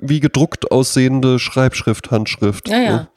[0.00, 2.68] wie gedruckt aussehende Schreibschrift, Handschrift.
[2.68, 2.90] Ja, ja.
[2.90, 3.08] Ne?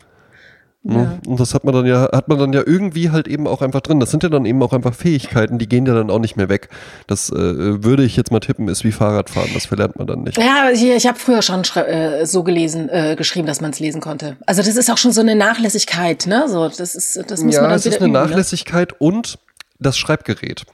[0.82, 1.20] Ne?
[1.24, 1.30] Ja.
[1.30, 3.82] Und das hat man dann ja, hat man dann ja irgendwie halt eben auch einfach
[3.82, 4.00] drin.
[4.00, 6.48] Das sind ja dann eben auch einfach Fähigkeiten, die gehen ja dann auch nicht mehr
[6.48, 6.70] weg.
[7.06, 9.50] Das äh, würde ich jetzt mal tippen, ist wie Fahrradfahren.
[9.54, 10.38] Das verlernt man dann nicht.
[10.38, 14.00] Ja, ich, ich habe früher schon äh, so gelesen, äh, geschrieben, dass man es lesen
[14.00, 14.38] konnte.
[14.46, 16.46] Also das ist auch schon so eine Nachlässigkeit, ne?
[16.48, 18.20] So, das ist, das muss ja, man dann es ist eine üben, ne?
[18.20, 18.98] Nachlässigkeit ne?
[19.00, 19.38] und
[19.80, 20.66] das Schreibgerät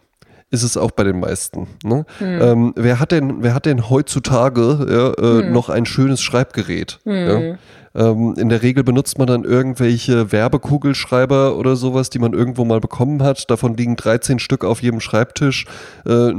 [0.52, 1.68] ist es auch bei den meisten.
[1.84, 2.06] Ne?
[2.20, 2.42] Hm.
[2.42, 5.52] Ähm, wer, hat denn, wer hat denn heutzutage ja, äh, hm.
[5.52, 7.00] noch ein schönes Schreibgerät?
[7.04, 7.28] Hm.
[7.28, 7.58] Ja?
[7.96, 12.80] Ähm, in der Regel benutzt man dann irgendwelche Werbekugelschreiber oder sowas, die man irgendwo mal
[12.80, 13.50] bekommen hat.
[13.50, 15.66] Davon liegen 13 Stück auf jedem Schreibtisch.
[16.06, 16.34] Äh,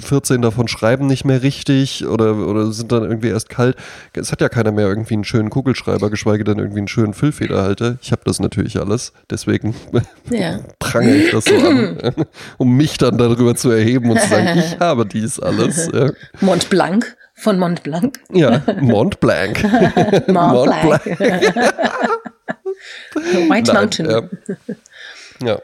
[0.00, 3.76] 14 davon schreiben nicht mehr richtig oder, oder sind dann irgendwie erst kalt.
[4.14, 7.98] Es hat ja keiner mehr irgendwie einen schönen Kugelschreiber, geschweige denn irgendwie einen schönen Füllfederhalter.
[8.00, 9.12] Ich habe das natürlich alles.
[9.30, 9.74] Deswegen
[10.30, 10.60] ja.
[10.78, 11.98] prange ich das so an,
[12.58, 15.90] um mich dann darüber zu erheben und zu sagen, ich habe dies alles.
[15.92, 16.10] Ja.
[16.40, 18.18] Mont Blanc von Mont Blanc.
[18.32, 19.62] Ja, Mont Blanc.
[20.26, 21.06] Mont, Mont Blanc.
[23.14, 24.10] White Nein, Mountain.
[24.10, 24.22] Ja.
[25.46, 25.60] ja.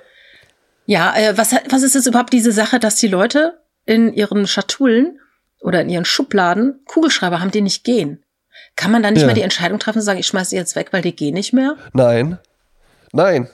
[0.87, 5.21] Ja, äh, was, was ist jetzt überhaupt diese Sache, dass die Leute in ihren Schatullen
[5.61, 8.23] oder in ihren Schubladen Kugelschreiber haben, die nicht gehen?
[8.77, 9.27] Kann man dann nicht ja.
[9.27, 11.53] mehr die Entscheidung treffen und sagen, ich schmeiße die jetzt weg, weil die gehen nicht
[11.53, 11.77] mehr?
[11.93, 12.39] Nein.
[13.13, 13.49] Nein.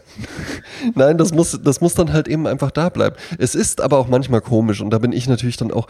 [0.95, 3.16] Nein, das muss, das muss dann halt eben einfach da bleiben.
[3.39, 5.87] Es ist aber auch manchmal komisch und da bin ich natürlich dann auch.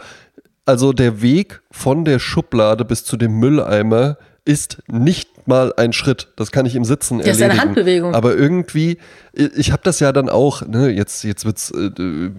[0.67, 6.27] Also der Weg von der Schublade bis zu dem Mülleimer ist nicht mal ein Schritt.
[6.35, 7.47] Das kann ich im Sitzen das erledigen.
[7.47, 8.13] Das ist eine Handbewegung.
[8.13, 8.97] Aber irgendwie,
[9.33, 11.89] ich habe das ja dann auch, ne, jetzt, jetzt wird's äh,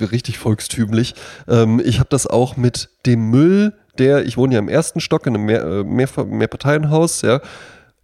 [0.04, 1.14] richtig volkstümlich.
[1.48, 5.26] Ähm, ich habe das auch mit dem Müll, der, ich wohne ja im ersten Stock
[5.26, 7.40] in einem Mehr, äh, Mehr, Mehrparteienhaus, ja,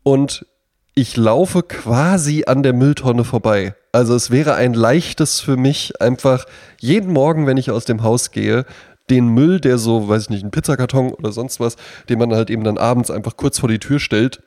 [0.03, 0.47] und
[0.95, 3.75] ich laufe quasi an der Mülltonne vorbei.
[3.93, 6.47] Also es wäre ein leichtes für mich, einfach
[6.81, 8.65] jeden Morgen, wenn ich aus dem Haus gehe,
[9.11, 11.77] den Müll, der so, weiß ich nicht, ein Pizzakarton oder sonst was,
[12.09, 14.43] den man halt eben dann abends einfach kurz vor die Tür stellt,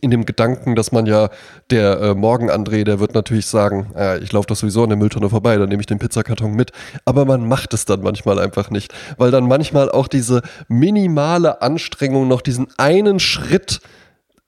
[0.00, 1.30] in dem Gedanken, dass man ja,
[1.70, 4.98] der äh, Morgen André, der wird natürlich sagen, äh, ich laufe doch sowieso an der
[4.98, 6.72] Mülltonne vorbei, dann nehme ich den Pizzakarton mit.
[7.04, 12.28] Aber man macht es dann manchmal einfach nicht, weil dann manchmal auch diese minimale Anstrengung
[12.28, 13.80] noch diesen einen Schritt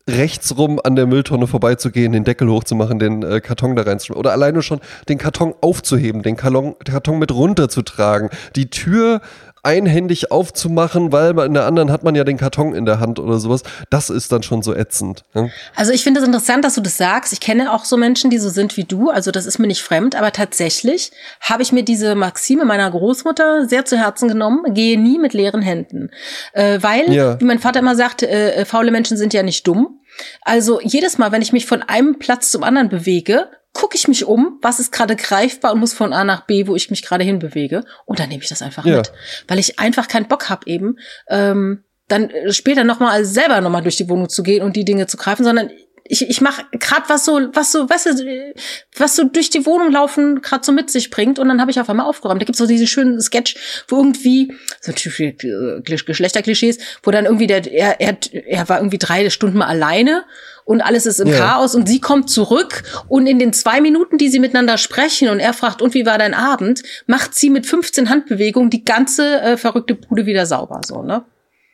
[0.09, 4.33] rechts rum an der Mülltonne vorbeizugehen, den Deckel hochzumachen, den äh, Karton da reinzuschmeißen oder
[4.33, 9.21] alleine schon den Karton aufzuheben, den Karton, Karton mit runterzutragen, die Tür
[9.63, 13.39] einhändig aufzumachen, weil in der anderen hat man ja den Karton in der Hand oder
[13.39, 13.63] sowas.
[13.91, 15.25] Das ist dann schon so ätzend.
[15.35, 15.49] Ja?
[15.75, 17.33] Also ich finde es interessant, dass du das sagst.
[17.33, 19.11] Ich kenne auch so Menschen, die so sind wie du.
[19.11, 23.67] Also das ist mir nicht fremd, aber tatsächlich habe ich mir diese Maxime meiner Großmutter
[23.69, 24.75] sehr zu Herzen genommen.
[24.75, 26.11] Gehe nie mit leeren Händen.
[26.53, 27.41] Äh, weil, ja.
[27.41, 30.01] wie mein Vater immer sagt, äh, äh faule Menschen sind ja nicht dumm.
[30.43, 34.25] Also jedes Mal, wenn ich mich von einem Platz zum anderen bewege, gucke ich mich
[34.25, 37.25] um, was ist gerade greifbar und muss von A nach B, wo ich mich gerade
[37.25, 37.85] hinbewege.
[38.05, 38.97] Und dann nehme ich das einfach ja.
[38.97, 39.13] mit.
[39.49, 40.97] Weil ich einfach keinen Bock habe eben,
[41.29, 45.17] ähm, dann später nochmal selber nochmal durch die Wohnung zu gehen und die Dinge zu
[45.17, 45.71] greifen, sondern
[46.11, 48.55] ich, ich mache gerade was so, was so, weißt du,
[48.97, 51.79] was so durch die Wohnung laufen gerade so mit sich bringt und dann habe ich
[51.79, 52.43] auf einmal aufgeräumt.
[52.43, 58.01] Da gibt's so diese schönen Sketch, wo irgendwie, so Geschlechterklischees, wo dann irgendwie der, er,
[58.01, 60.25] er, er war irgendwie drei Stunden mal alleine
[60.65, 61.39] und alles ist im ja.
[61.39, 65.39] Chaos und sie kommt zurück und in den zwei Minuten, die sie miteinander sprechen und
[65.39, 69.57] er fragt, und wie war dein Abend, macht sie mit 15 Handbewegungen die ganze äh,
[69.57, 71.25] verrückte Bude wieder sauber, so, ne?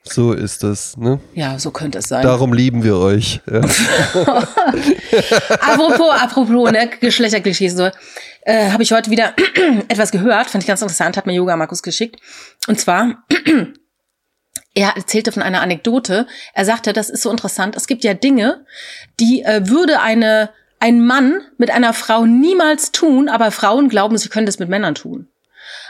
[0.08, 1.20] So ist das, ne?
[1.34, 2.22] Ja, so könnte es sein.
[2.22, 3.40] Darum lieben wir euch.
[3.50, 3.60] Ja.
[5.60, 7.90] apropos, apropos, ne, Geschlechterklischees, so,
[8.42, 9.34] äh, habe ich heute wieder
[9.88, 12.20] etwas gehört, fand ich ganz interessant, hat mir Yoga Markus geschickt.
[12.68, 13.24] Und zwar,
[14.74, 16.26] er erzählte von einer Anekdote.
[16.54, 17.76] Er sagte, das ist so interessant.
[17.76, 18.64] Es gibt ja Dinge,
[19.18, 24.28] die äh, würde eine, ein Mann mit einer Frau niemals tun, aber Frauen glauben, sie
[24.28, 25.28] können das mit Männern tun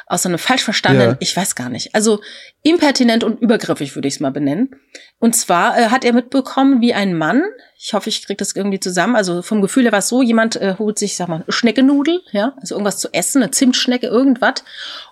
[0.06, 1.16] aus einem falsch verstandenen, ja.
[1.18, 1.94] ich weiß gar nicht.
[1.94, 2.20] Also
[2.62, 4.76] impertinent und übergriffig würde ich es mal benennen.
[5.18, 7.42] Und zwar äh, hat er mitbekommen, wie ein Mann,
[7.76, 10.56] ich hoffe, ich kriege das irgendwie zusammen, also vom Gefühl her war es so, jemand
[10.56, 14.64] äh, holt sich, sag mal, Schneckenudel, ja, also irgendwas zu essen, eine Zimtschnecke, irgendwas.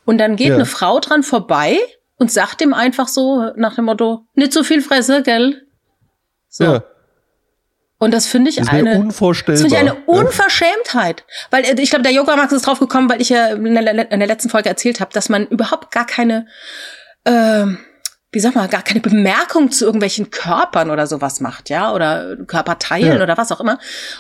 [0.05, 0.55] Und dann geht ja.
[0.55, 1.77] eine Frau dran vorbei
[2.17, 5.67] und sagt ihm einfach so nach dem Motto, nicht so viel Fresse, gell?
[6.49, 6.65] So.
[6.65, 6.85] Ja.
[7.99, 9.63] Und das finde ich, das eine, unvorstellbar.
[9.63, 11.25] Das finde ich eine Unverschämtheit.
[11.51, 14.11] Weil äh, ich glaube, der Yoga Max ist drauf gekommen, weil ich ja in der,
[14.11, 16.47] in der letzten Folge erzählt habe, dass man überhaupt gar keine,
[17.25, 17.67] äh,
[18.33, 23.19] wie sag mal, gar keine Bemerkung zu irgendwelchen Körpern oder sowas macht, ja, oder Körperteilen
[23.19, 23.23] ja.
[23.23, 23.79] oder was auch immer.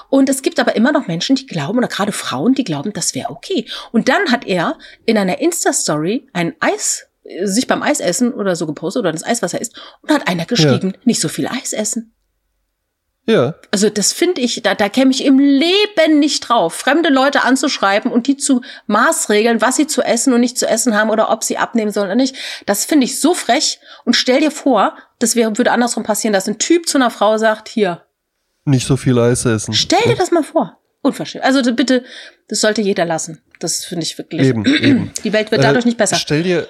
[0.09, 3.14] Und es gibt aber immer noch Menschen, die glauben, oder gerade Frauen, die glauben, das
[3.16, 3.66] wäre okay.
[3.91, 7.09] Und dann hat er in einer Insta-Story ein Eis
[7.43, 10.45] sich beim Eisessen oder so gepostet oder das Eis, was er isst, und hat einer
[10.45, 11.01] geschrieben, ja.
[11.05, 12.14] nicht so viel Eis essen.
[13.27, 13.55] Ja.
[13.70, 18.12] Also das finde ich, da, da käme ich im Leben nicht drauf, fremde Leute anzuschreiben
[18.12, 21.43] und die zu maßregeln, was sie zu essen und nicht zu essen haben oder ob
[21.43, 22.37] sie abnehmen sollen oder nicht.
[22.66, 23.81] Das finde ich so frech.
[24.05, 27.39] Und stell dir vor, das wäre, würde andersrum passieren, dass ein Typ zu einer Frau
[27.39, 28.03] sagt, hier.
[28.66, 29.72] Nicht so viel Eis essen.
[29.72, 30.79] Stell dir das mal vor.
[31.01, 31.45] Unverschämt.
[31.45, 32.05] Also bitte,
[32.49, 33.43] das sollte jeder lassen.
[33.59, 34.43] Das finde ich wirklich.
[34.43, 35.12] Eben, eben.
[35.25, 36.16] Die Welt wird dadurch äh, nicht besser.
[36.16, 36.66] Stell dir,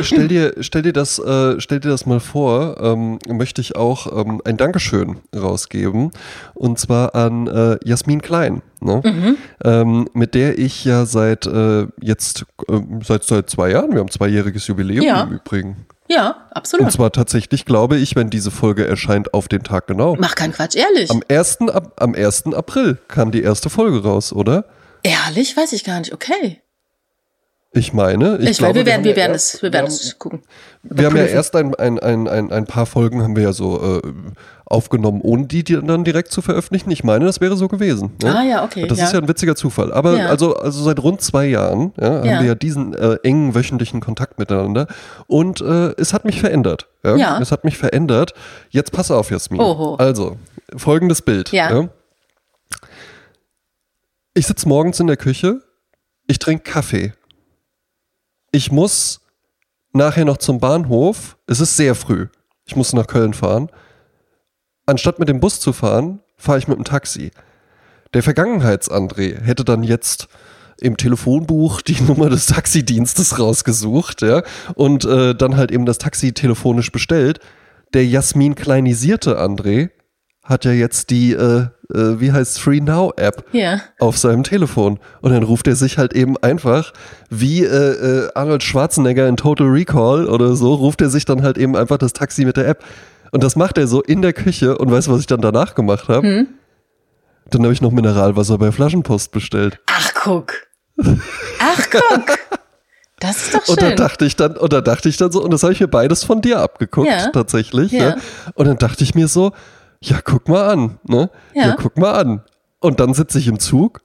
[0.00, 4.06] stell dir, stell dir das, äh, stell dir das mal vor, ähm, möchte ich auch
[4.24, 6.10] ähm, ein Dankeschön rausgeben.
[6.54, 9.02] Und zwar an äh, Jasmin Klein, ne?
[9.04, 9.36] Mhm.
[9.64, 14.10] Ähm, mit der ich ja seit äh, jetzt, äh, seit, seit zwei Jahren, wir haben
[14.10, 15.22] zweijähriges Jubiläum ja.
[15.22, 15.86] im Übrigen.
[16.08, 16.86] Ja, absolut.
[16.86, 20.16] Und zwar tatsächlich, glaube ich, wenn diese Folge erscheint, auf den Tag genau.
[20.18, 21.10] Mach keinen Quatsch, ehrlich.
[21.10, 21.60] Am 1.
[21.68, 22.52] Ab, am 1.
[22.54, 24.66] April kam die erste Folge raus, oder?
[25.02, 25.56] Ehrlich?
[25.56, 26.12] Weiß ich gar nicht.
[26.12, 26.60] Okay.
[27.76, 30.16] Ich meine, ich, Ich, glaube, wir werden, wir ja werden erst- es, wir werden es
[30.18, 30.42] gucken.
[30.84, 33.98] Wir haben ja erst ein, ein, ein, ein, ein paar Folgen haben wir ja so
[33.98, 34.12] äh,
[34.64, 36.90] aufgenommen, ohne die, die dann direkt zu veröffentlichen.
[36.92, 38.12] Ich meine, das wäre so gewesen.
[38.22, 38.32] Ne?
[38.36, 39.06] Ah, ja, okay, Das ja.
[39.06, 39.92] ist ja ein witziger Zufall.
[39.92, 40.26] Aber Ja.
[40.28, 44.38] also, also seit rund zwei Jahren ja, haben wir ja diesen äh, engen wöchentlichen Kontakt
[44.38, 44.86] miteinander.
[45.26, 46.86] Und äh, es hat mich verändert.
[47.02, 47.16] Ja?
[47.16, 47.38] Ja.
[47.40, 48.34] Es hat mich verändert.
[48.70, 49.60] Jetzt pass auf, Jasmin.
[49.60, 49.96] Oho.
[49.96, 50.36] Also,
[50.76, 51.50] folgendes Bild.
[51.50, 51.88] Ja.
[54.34, 55.60] Ich sitze morgens in der Küche,
[56.26, 57.12] ich trinke Kaffee.
[58.54, 59.20] Ich muss
[59.92, 61.36] nachher noch zum Bahnhof.
[61.48, 62.28] Es ist sehr früh.
[62.66, 63.68] Ich muss nach Köln fahren.
[64.86, 67.32] Anstatt mit dem Bus zu fahren, fahre ich mit dem Taxi.
[68.12, 70.28] Der Vergangenheits-André hätte dann jetzt
[70.78, 74.44] im Telefonbuch die Nummer des Taxidienstes rausgesucht, ja,
[74.76, 77.40] und äh, dann halt eben das Taxi telefonisch bestellt.
[77.92, 79.90] Der Jasmin kleinisierte André
[80.44, 83.80] hat ja jetzt die, äh, äh, wie heißt Free Now App Ja.
[83.98, 84.98] auf seinem Telefon.
[85.22, 86.92] Und dann ruft er sich halt eben einfach,
[87.30, 87.66] wie äh,
[88.26, 91.96] äh, Arnold Schwarzenegger in Total Recall oder so, ruft er sich dann halt eben einfach
[91.98, 92.84] das Taxi mit der App.
[93.32, 94.76] Und das macht er so in der Küche.
[94.78, 96.26] Und weißt du, was ich dann danach gemacht habe?
[96.26, 96.46] Hm?
[97.50, 99.80] Dann habe ich noch Mineralwasser bei Flaschenpost bestellt.
[99.86, 100.52] Ach, guck.
[101.58, 102.38] Ach, guck.
[103.20, 103.96] Das ist doch Und da schön.
[103.96, 106.24] dachte ich dann, und da dachte ich dann so, und das habe ich mir beides
[106.24, 107.30] von dir abgeguckt, Ja.
[107.30, 107.92] tatsächlich.
[107.92, 108.10] Ja.
[108.10, 108.16] Ja.
[108.54, 109.52] Und dann dachte ich mir so,
[110.04, 111.30] ja, guck mal an, ne?
[111.54, 111.76] Ja.
[111.80, 112.42] guck mal an.
[112.80, 114.02] Und dann sitze ich im Zug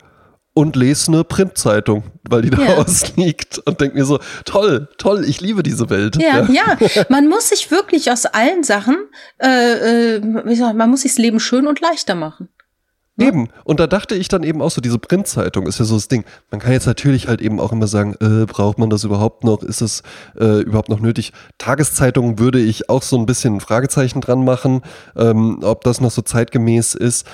[0.54, 2.78] und lese eine Printzeitung, weil die da Ja.
[2.78, 6.16] ausliegt und denke mir so, toll, toll, ich liebe diese Welt.
[6.18, 6.78] Ja, ja,
[7.10, 8.97] man muss sich wirklich aus allen Sachen,
[9.41, 12.50] äh, äh, wie gesagt, man muss sich das Leben schön und leichter machen.
[13.20, 13.49] Eben.
[13.63, 16.24] Und da dachte ich dann eben auch so, diese Printzeitung ist ja so das Ding.
[16.51, 19.61] Man kann jetzt natürlich halt eben auch immer sagen, äh, braucht man das überhaupt noch?
[19.61, 20.03] Ist es
[20.39, 21.34] äh, überhaupt noch nötig?
[21.57, 24.82] Tageszeitungen würde ich auch so ein bisschen ein Fragezeichen dran machen,
[25.15, 27.28] ähm, ob das noch so zeitgemäß ist.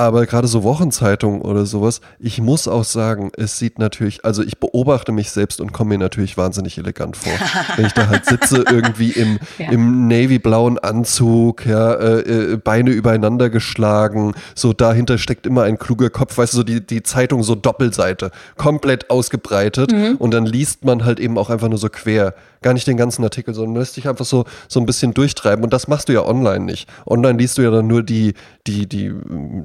[0.00, 4.56] Aber gerade so Wochenzeitungen oder sowas, ich muss auch sagen, es sieht natürlich, also ich
[4.56, 7.34] beobachte mich selbst und komme mir natürlich wahnsinnig elegant vor.
[7.76, 9.70] Wenn ich da halt sitze, irgendwie im, Ja.
[9.70, 16.08] im navy-blauen Anzug, ja, äh, äh, Beine übereinander geschlagen, so dahinter steckt immer ein kluger
[16.08, 21.04] Kopf, weißt du, so die, die Zeitung so Doppelseite, komplett ausgebreitet und dann liest man
[21.04, 22.32] halt eben auch einfach nur so quer.
[22.62, 25.64] Gar nicht den ganzen Artikel, sondern lässt dich einfach so, so ein bisschen durchtreiben.
[25.64, 26.90] Und das machst du ja online nicht.
[27.06, 28.34] Online liest du ja dann nur die,
[28.66, 29.14] die, die,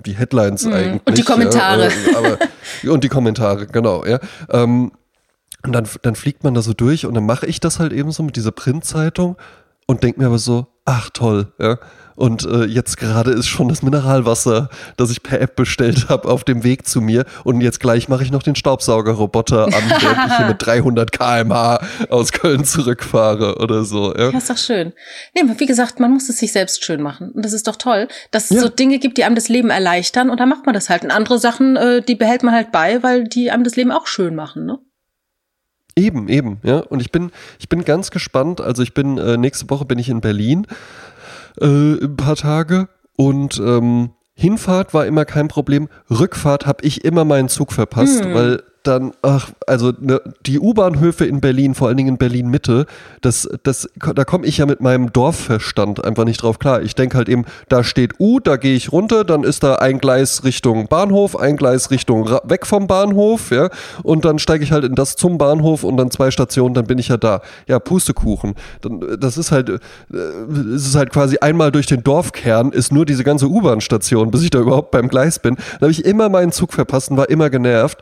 [0.06, 0.94] die Headlines eigentlich.
[0.94, 1.02] Mhm.
[1.06, 1.90] Und die Kommentare.
[1.90, 4.20] Ja, äh, aber, und die Kommentare, genau, ja.
[4.50, 4.92] Ähm,
[5.64, 8.12] und dann, dann fliegt man da so durch und dann mache ich das halt eben
[8.12, 9.36] so mit dieser Printzeitung
[9.88, 11.78] und denke mir aber so, ach toll, ja.
[12.16, 16.44] Und äh, jetzt gerade ist schon das Mineralwasser, das ich per App bestellt habe, auf
[16.46, 17.26] dem Weg zu mir.
[17.44, 21.80] Und jetzt gleich mache ich noch den Staubsaugerroboter an, während ich hier mit 300 km/h
[22.10, 24.14] aus Köln zurückfahre oder so.
[24.16, 24.30] Ja.
[24.32, 24.94] Ja, ist doch schön.
[25.36, 27.32] Nee, aber wie gesagt, man muss es sich selbst schön machen.
[27.32, 28.62] Und das ist doch toll, dass es Ja.
[28.62, 31.04] so Dinge gibt, die einem das Leben erleichtern und dann macht man das halt.
[31.04, 34.08] Und andere Sachen, äh, die behält man halt bei, weil die einem das Leben auch
[34.08, 34.80] schön machen, ne?
[35.98, 36.80] Eben, eben, ja.
[36.80, 38.60] Und ich bin, ich bin ganz gespannt.
[38.60, 40.68] Also ich bin, äh, nächste Woche bin ich in Berlin
[41.62, 45.88] äh, ein paar Tage und ähm, Hinfahrt war immer kein Problem.
[46.10, 51.42] Rückfahrt habe ich immer meinen Zug verpasst, weil dann, ach, also ne, die U-Bahnhöfe in
[51.42, 52.86] Berlin, vor allen Dingen in Berlin Mitte,
[53.22, 56.82] das, das, da komme ich ja mit meinem Dorfverstand einfach nicht drauf klar.
[56.82, 60.00] Ich denke halt eben, da steht U, da gehe ich runter, dann ist da ein
[60.00, 63.70] Gleis Richtung Bahnhof, ein Gleis Richtung weg vom Bahnhof, ja,
[64.04, 67.00] und dann steige ich halt in das zum Bahnhof und dann zwei Stationen, dann bin
[67.00, 67.42] ich ja da.
[67.68, 68.56] Ja, Pustekuchen.
[68.82, 69.80] Dann, das ist halt, äh,
[70.76, 74.50] es ist halt quasi einmal durch den Dorfkern ist nur diese ganze U-Bahn-Station, bis ich
[74.50, 75.56] da überhaupt beim Gleis bin.
[75.56, 77.98] Dann habe ich immer meinen Zug verpasst und war immer genervt.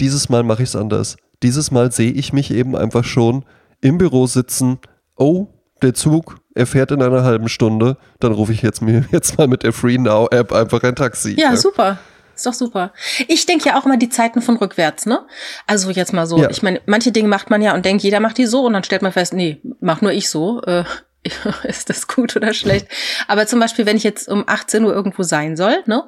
[0.00, 1.16] Dieses Mal mache ich es anders.
[1.42, 3.44] Dieses Mal sehe ich mich eben einfach schon
[3.80, 4.78] im Büro sitzen.
[5.16, 5.48] Oh,
[5.82, 7.96] der Zug, er fährt in einer halben Stunde.
[8.18, 11.34] Dann rufe ich jetzt mir jetzt mal mit der Free Now App einfach ein Taxi.
[11.38, 11.98] Ja, super.
[12.34, 12.92] Ist doch super.
[13.28, 15.26] Ich denke ja auch immer die Zeiten von rückwärts, ne?
[15.66, 16.48] Also jetzt mal so, Ja.
[16.48, 18.82] ich meine, manche Dinge macht man ja und denkt, jeder macht die so und dann
[18.84, 20.62] stellt man fest, nee, mach nur ich so.
[20.62, 20.84] Äh,
[21.64, 22.86] ist das gut oder schlecht?
[23.28, 26.04] Aber zum Beispiel, wenn ich jetzt um 18 Uhr irgendwo sein soll, ne?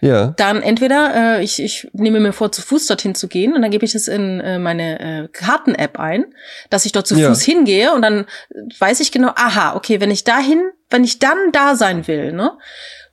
[0.00, 0.34] Ja.
[0.36, 3.70] Dann entweder, äh, ich, ich nehme mir vor, zu Fuß dorthin zu gehen und dann
[3.70, 6.26] gebe ich es in äh, meine äh, Karten-App ein,
[6.70, 7.28] dass ich dort zu Ja.
[7.28, 8.26] Fuß hingehe und dann
[8.78, 12.52] weiß ich genau, aha, okay, wenn ich dahin, wenn ich dann da sein will, ne,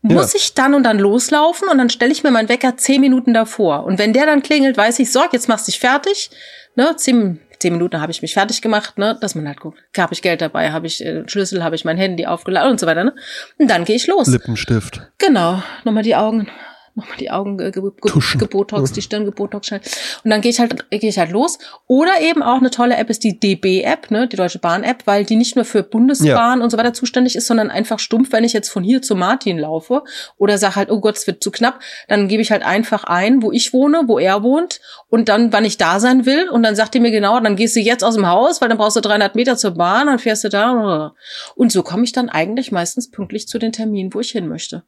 [0.02, 0.38] muss Ja.
[0.40, 3.86] ich dann und dann loslaufen und dann stelle ich mir meinen Wecker zehn Minuten davor.
[3.86, 6.30] Und wenn der dann klingelt, weiß ich, so, jetzt machst du dich fertig,
[6.76, 10.14] ne, zehn, zehn Minuten habe ich mich fertig gemacht, ne, dass man halt guckt, habe
[10.14, 13.04] ich Geld dabei, habe ich äh, Schlüssel, habe ich mein Handy aufgeladen und so weiter,
[13.04, 13.16] ne,
[13.58, 14.28] und dann gehe ich los.
[14.28, 15.02] Lippenstift.
[15.18, 16.50] Genau, nochmal die Augen
[16.96, 19.82] nochmal die Augen ge ge ge gebotox, die Stirn gebotox schnell.
[20.24, 21.60] Und dann gehe ich halt, gehe ich halt los.
[21.88, 25.36] Oder eben auch eine tolle App ist die DB-App, ne, die Deutsche Bahn-App, weil die
[25.36, 26.64] nicht nur für Bundesbahn ja.
[26.64, 29.60] und so weiter zuständig ist, sondern einfach stumpf, wenn ich jetzt von hier zu Martin
[29.60, 30.04] laufe
[30.38, 33.42] oder sag halt, oh Gott, es wird zu knapp, dann gebe ich halt einfach ein,
[33.42, 34.80] wo ich wohne, wo er wohnt
[35.10, 37.76] und dann, wann ich da sein will und dann sagt die mir genau, dann gehst
[37.76, 40.46] du jetzt aus dem Haus, weil dann brauchst du 300 Meter zur Bahn, dann fährst
[40.46, 41.14] du da
[41.56, 44.84] und so komme ich dann eigentlich meistens pünktlich zu den Terminen, wo ich hin möchte.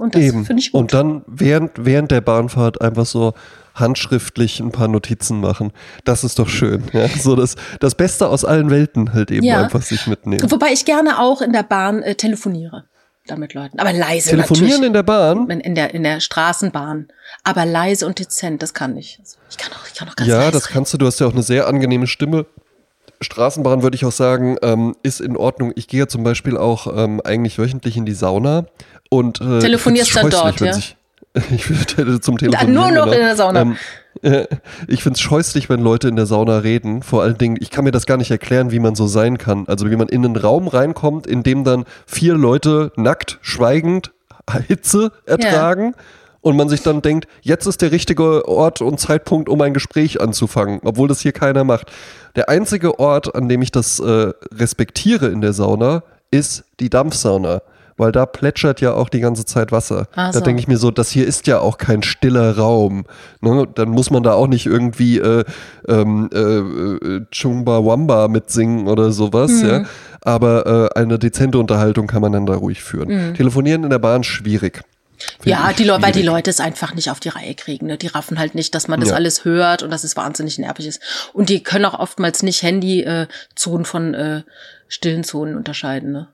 [0.00, 0.80] Und das finde ich gut.
[0.80, 3.34] Und dann während, während der Bahnfahrt einfach so
[3.74, 5.72] handschriftlich ein paar Notizen machen.
[6.04, 6.84] Das ist doch schön.
[6.92, 7.08] Ja?
[7.08, 9.62] So das, das Beste aus allen Welten halt eben ja.
[9.62, 10.50] einfach sich mitnehmen.
[10.50, 12.84] Wobei ich gerne auch in der Bahn äh, telefoniere
[13.26, 13.78] da mit Leuten.
[13.78, 14.86] Aber leise Telefonieren natürlich.
[14.86, 15.50] in der Bahn?
[15.50, 17.08] In der, in der Straßenbahn.
[17.44, 19.18] Aber leise und dezent, das kann ich.
[19.20, 20.98] Also ich kann auch, ich kann auch ganz Ja, das kannst du.
[20.98, 22.46] Du hast ja auch eine sehr angenehme Stimme.
[23.20, 25.72] Straßenbahn würde ich auch sagen, ähm, ist in Ordnung.
[25.76, 28.66] Ich gehe ja zum Beispiel auch ähm, eigentlich wöchentlich in die Sauna
[29.10, 30.72] und äh, telefonierst dann dort, ja?
[30.72, 30.96] Sich,
[31.50, 32.74] ich würde zum Telefonieren.
[32.74, 33.16] Ja, nur noch genau.
[33.16, 33.60] in der Sauna.
[33.60, 33.76] Ähm,
[34.22, 34.46] äh,
[34.88, 37.02] ich finde es scheußlich, wenn Leute in der Sauna reden.
[37.02, 39.66] Vor allen Dingen, ich kann mir das gar nicht erklären, wie man so sein kann.
[39.68, 44.12] Also wie man in einen Raum reinkommt, in dem dann vier Leute nackt, schweigend
[44.66, 45.94] Hitze ertragen.
[45.96, 46.04] Ja
[46.42, 50.20] und man sich dann denkt, jetzt ist der richtige Ort und Zeitpunkt, um ein Gespräch
[50.20, 51.92] anzufangen, obwohl das hier keiner macht.
[52.36, 57.62] Der einzige Ort, an dem ich das äh, respektiere in der Sauna, ist die Dampfsauna
[58.00, 60.08] weil da plätschert ja auch die ganze Zeit Wasser.
[60.16, 63.04] Ach da denke ich mir so, das hier ist ja auch kein stiller Raum.
[63.42, 63.68] Ne?
[63.74, 65.44] Dann muss man da auch nicht irgendwie äh,
[65.86, 69.68] ähm, äh, äh, Chumbawamba mitsingen oder sowas, mhm.
[69.68, 69.84] ja.
[70.22, 73.08] Aber äh, eine dezente Unterhaltung kann man dann da ruhig führen.
[73.30, 73.34] Mhm.
[73.34, 74.82] Telefonieren in der Bahn schwierig.
[75.44, 77.86] Ja, die Leute, weil die Leute es einfach nicht auf die Reihe kriegen.
[77.86, 77.98] Ne?
[77.98, 79.14] Die raffen halt nicht, dass man das ja.
[79.14, 81.02] alles hört und dass es wahnsinnig nervig ist.
[81.34, 84.42] Und die können auch oftmals nicht Handy-Zonen äh, von äh,
[84.88, 86.12] stillen Zonen unterscheiden.
[86.12, 86.28] Ne?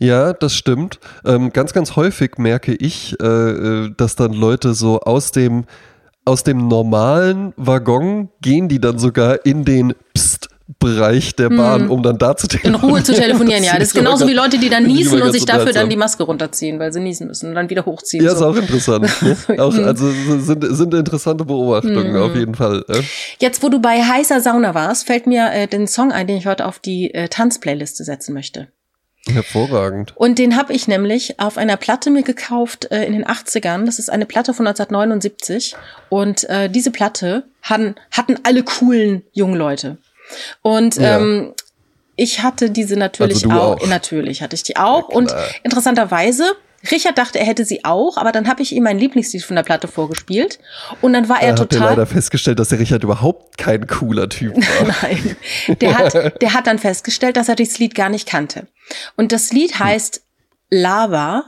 [0.00, 0.98] Ja, das stimmt.
[1.24, 5.64] Ähm, ganz, ganz häufig merke ich, äh, äh, dass dann Leute so aus dem,
[6.24, 10.48] aus dem normalen Waggon gehen die dann sogar in den Psst.
[10.78, 11.90] Bereich der Bahn, mhm.
[11.90, 12.84] um dann da zu telefonieren.
[12.84, 13.72] In Ruhe zu telefonieren, ja.
[13.78, 16.78] Das ist genauso wie Leute, die dann niesen und sich dafür dann die Maske runterziehen,
[16.78, 18.22] weil sie niesen müssen und dann wieder hochziehen.
[18.22, 18.36] Ja, so.
[18.36, 19.08] ist auch interessant.
[19.48, 19.62] Ne?
[19.62, 20.10] auch, also
[20.40, 22.22] sind, sind interessante Beobachtungen, mhm.
[22.22, 22.84] auf jeden Fall.
[23.40, 26.46] Jetzt, wo du bei heißer Sauna warst, fällt mir äh, den Song ein, den ich
[26.46, 28.68] heute auf die äh, Tanzplayliste setzen möchte.
[29.28, 30.16] Hervorragend.
[30.16, 33.86] Und den habe ich nämlich auf einer Platte mir gekauft äh, in den 80ern.
[33.86, 35.74] Das ist eine Platte von 1979.
[36.08, 39.98] Und äh, diese Platte hatten, hatten alle coolen jungen Leute.
[40.62, 41.18] Und ja.
[41.18, 41.54] ähm,
[42.16, 43.86] ich hatte diese natürlich also auch, auch.
[43.86, 45.08] Natürlich hatte ich die auch.
[45.08, 46.44] Und interessanterweise
[46.90, 49.64] Richard dachte, er hätte sie auch, aber dann habe ich ihm mein Lieblingslied von der
[49.64, 50.60] Platte vorgespielt
[51.00, 51.82] und dann war er da total.
[51.82, 54.94] Er leider festgestellt, dass der Richard überhaupt kein cooler Typ war.
[55.02, 55.36] Nein,
[55.80, 58.66] der hat, der hat dann festgestellt, dass er das Lied gar nicht kannte.
[59.16, 59.84] Und das Lied hm.
[59.86, 60.22] heißt
[60.70, 61.44] Lava,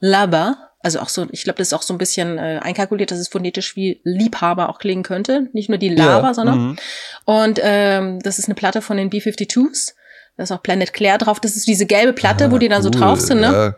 [0.00, 3.18] Lava, also auch so, ich glaube, das ist auch so ein bisschen äh, einkalkuliert, dass
[3.18, 6.78] es phonetisch wie Liebhaber auch klingen könnte, nicht nur die Lava, ja, sondern mhm.
[7.24, 9.94] und ähm, das ist eine Platte von den B52s.
[10.36, 11.40] Da ist auch Planet Claire drauf.
[11.40, 13.52] Das ist diese gelbe Platte, ah, wo die dann cool, so drauf sind, ne?
[13.52, 13.76] Ja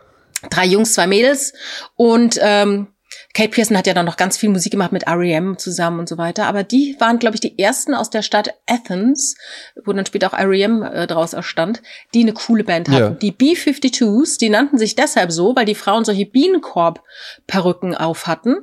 [0.49, 1.53] drei Jungs, zwei Mädels
[1.95, 2.87] und ähm,
[3.35, 5.57] Kate Pearson hat ja dann noch ganz viel Musik gemacht mit R.E.M.
[5.57, 6.45] zusammen und so weiter.
[6.45, 9.35] Aber die waren, glaube ich, die ersten aus der Stadt Athens,
[9.83, 10.81] wo dann später auch R.E.M.
[10.81, 11.81] Äh, draus erstand,
[12.13, 13.01] die eine coole Band hatten.
[13.01, 13.09] Ja.
[13.09, 18.55] Die B-52s, die nannten sich deshalb so, weil die Frauen solche Bienenkorb-Perücken auf hatten,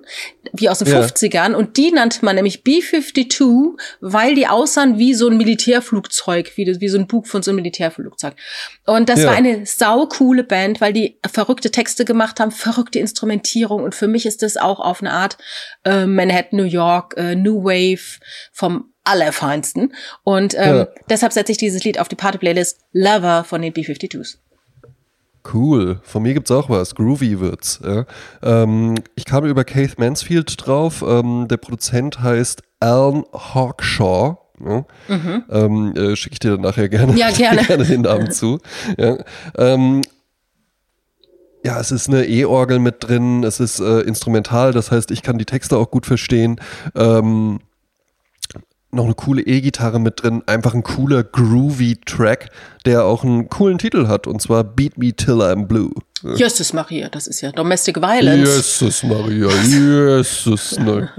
[0.55, 1.03] wie aus den ja.
[1.03, 1.53] 50ern.
[1.53, 6.89] Und die nannte man nämlich B-52, weil die aussahen wie so ein Militärflugzeug, wie, wie
[6.89, 8.37] so ein Bug von so einem Militärflugzeug.
[8.87, 9.27] Und das ja.
[9.27, 13.83] war eine saukoole Band, weil die verrückte Texte gemacht haben, verrückte Instrumentierung.
[13.83, 15.39] Und für mich ist das auch auf eine Art
[15.85, 18.21] äh, Manhattan, New York, äh, New Wave
[18.53, 19.95] vom allerfeinsten.
[20.25, 20.89] Und ähm, ja.
[21.09, 24.37] deshalb setze ich dieses Lied auf die Party-Playlist Lover von den B-52s.
[25.53, 26.01] Cool.
[26.03, 26.95] Von mir gibt's auch was.
[26.95, 27.81] Groovy wird's.
[27.85, 28.05] Ja.
[28.43, 31.05] Ähm, ich kam über Keith Mansfield drauf.
[31.07, 34.39] Ähm, der Produzent heißt Alan Hawkshaw.
[34.65, 34.85] Ja.
[35.09, 35.45] Mhm.
[35.51, 37.63] Ähm, äh, Schicke ich dir dann nachher gerne, ja, gerne.
[37.67, 38.61] gerne den Namen zu.
[38.97, 39.19] Ja.
[41.65, 45.39] Ja, es ist eine E-Orgel mit drin, es ist äh, instrumental, das heißt, ich kann
[45.39, 46.61] die Texte auch gut verstehen.
[46.97, 47.61] Ähm,
[48.91, 52.51] noch eine coole E-Gitarre mit drin, einfach ein cooler, groovy Track,
[52.85, 55.93] der auch einen coolen Titel hat, und zwar Beat Me Till I'm Blue.
[56.37, 58.79] Jesus Maria, das ist ja Domestic Violence.
[58.79, 61.11] Jesus Maria, Jesus, ne.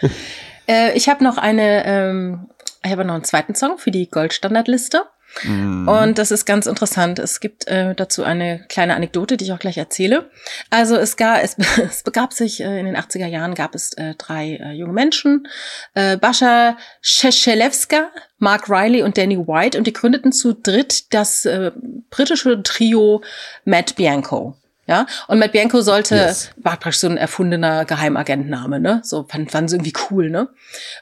[0.68, 2.46] äh, ich habe noch eine, ähm,
[2.84, 5.02] ich habe noch einen zweiten Song für die Goldstandardliste.
[5.44, 5.88] Mhm.
[5.88, 7.18] Und das ist ganz interessant.
[7.18, 10.30] Es gibt äh, dazu eine kleine Anekdote, die ich auch gleich erzähle.
[10.70, 14.14] Also es, gab, es, es begab sich äh, in den 80er Jahren gab es äh,
[14.16, 15.48] drei äh, junge Menschen,
[15.94, 21.72] äh, Bascha Szechelewska, Mark Riley und Danny White und die gründeten zu dritt das äh,
[22.10, 23.22] britische Trio
[23.64, 24.56] Matt Bianco.
[24.88, 26.50] Ja, und Matt Bianco sollte, yes.
[26.58, 29.00] war praktisch so ein erfundener Geheimagentname, ne?
[29.02, 30.48] So fand, fanden sie irgendwie cool, ne?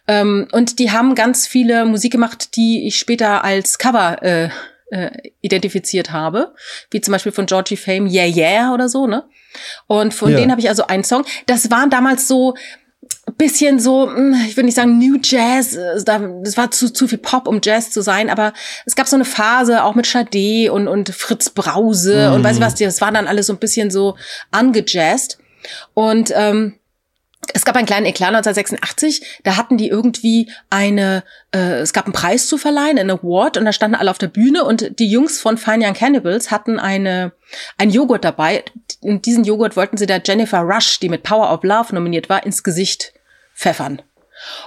[0.08, 4.48] Ähm, und die haben ganz viele Musik gemacht, die ich später als Cover äh,
[4.90, 5.10] äh,
[5.42, 6.54] identifiziert habe,
[6.90, 9.24] wie zum Beispiel von Georgie Fame Yeah Yeah oder so, ne?
[9.86, 10.38] Und von ja.
[10.38, 11.24] denen habe ich also einen Song.
[11.46, 12.54] Das waren damals so
[13.36, 17.18] bisschen so, hm, ich würde nicht sagen New Jazz, äh, das war zu, zu viel
[17.18, 18.52] Pop, um Jazz zu sein, aber
[18.86, 22.34] es gab so eine Phase auch mit Sade und, und Fritz Brause mm.
[22.34, 24.16] und weiß ich was, das war dann alles so ein bisschen so
[24.50, 25.38] angejazzt.
[25.94, 26.74] Und ähm,
[27.52, 32.12] es gab einen kleinen Eklat 1986, da hatten die irgendwie eine, äh, es gab einen
[32.12, 35.40] Preis zu verleihen, einen Award, und da standen alle auf der Bühne und die Jungs
[35.40, 37.32] von Fine Young Cannibals hatten eine,
[37.76, 38.64] ein Joghurt dabei.
[39.02, 42.44] In diesen Joghurt wollten sie der Jennifer Rush, die mit Power of Love nominiert war,
[42.44, 43.13] ins Gesicht
[43.54, 44.02] pfeffern.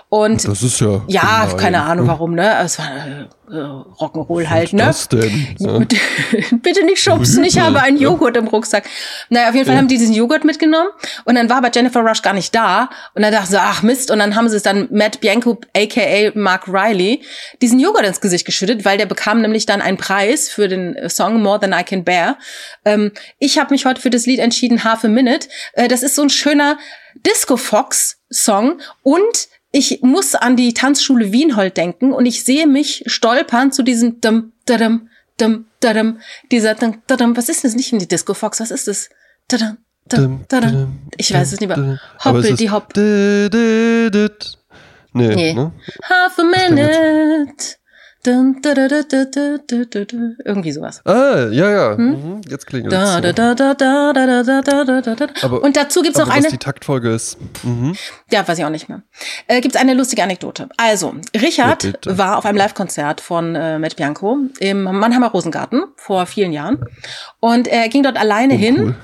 [0.10, 1.04] Und das ist ja.
[1.08, 1.58] Ja, gemein.
[1.58, 2.58] keine Ahnung warum, ne?
[2.64, 4.86] Es war äh, Rock'n'Roll halt, ne?
[4.88, 5.56] Was denn?
[5.60, 5.80] Ja.
[6.62, 8.86] Bitte nicht schubsen, ich habe einen Joghurt im Rucksack.
[9.30, 9.80] Naja, auf jeden Fall ja.
[9.80, 10.90] haben die diesen Joghurt mitgenommen
[11.26, 14.10] und dann war aber Jennifer Rush gar nicht da und dann dachte sie, ach Mist,
[14.10, 17.22] und dann haben sie es dann Matt Bianco, aka Mark Riley,
[17.62, 21.42] diesen Joghurt ins Gesicht geschüttet, weil der bekam nämlich dann einen Preis für den Song
[21.42, 22.38] More Than I Can Bear.
[22.86, 25.50] Ähm, ich habe mich heute für das Lied entschieden, Half a Minute.
[25.74, 26.78] Äh, das ist so ein schöner
[27.26, 33.03] Disco Fox Song und ich muss an die Tanzschule Wienhold denken und ich sehe mich
[33.07, 35.09] stolpern zu diesem dum, dadum,
[35.39, 36.19] dum, dadum,
[36.51, 37.75] dieser dum, dadum, was ist das?
[37.75, 39.09] Nicht in die Disco Fox, was ist das?
[39.47, 40.99] Dadum, dadum, dadum.
[41.17, 41.99] Ich weiß es nicht mehr.
[42.23, 42.95] Hoppel, die Hopp.
[45.13, 45.53] Nee, nee.
[45.53, 45.71] Ne?
[46.03, 47.75] Half a minute.
[50.45, 51.01] Irgendwie sowas.
[51.05, 51.97] Ah, ja, ja.
[51.97, 52.41] Hm?
[52.47, 53.15] Jetzt klingelt es.
[55.43, 56.43] Und dazu gibt's noch eine.
[56.43, 57.38] Was die Taktfolge ist.
[57.63, 57.95] Mhm.
[58.32, 59.01] Ja, weiß ich auch nicht mehr.
[59.47, 60.69] Äh, gibt's eine lustige Anekdote.
[60.78, 66.25] Also, Richard ja, war auf einem Live-Konzert von äh, Matt Bianco im Mannheimer Rosengarten vor
[66.25, 66.84] vielen Jahren.
[67.39, 68.78] Und er ging dort alleine oh, hin.
[68.78, 68.95] Cool.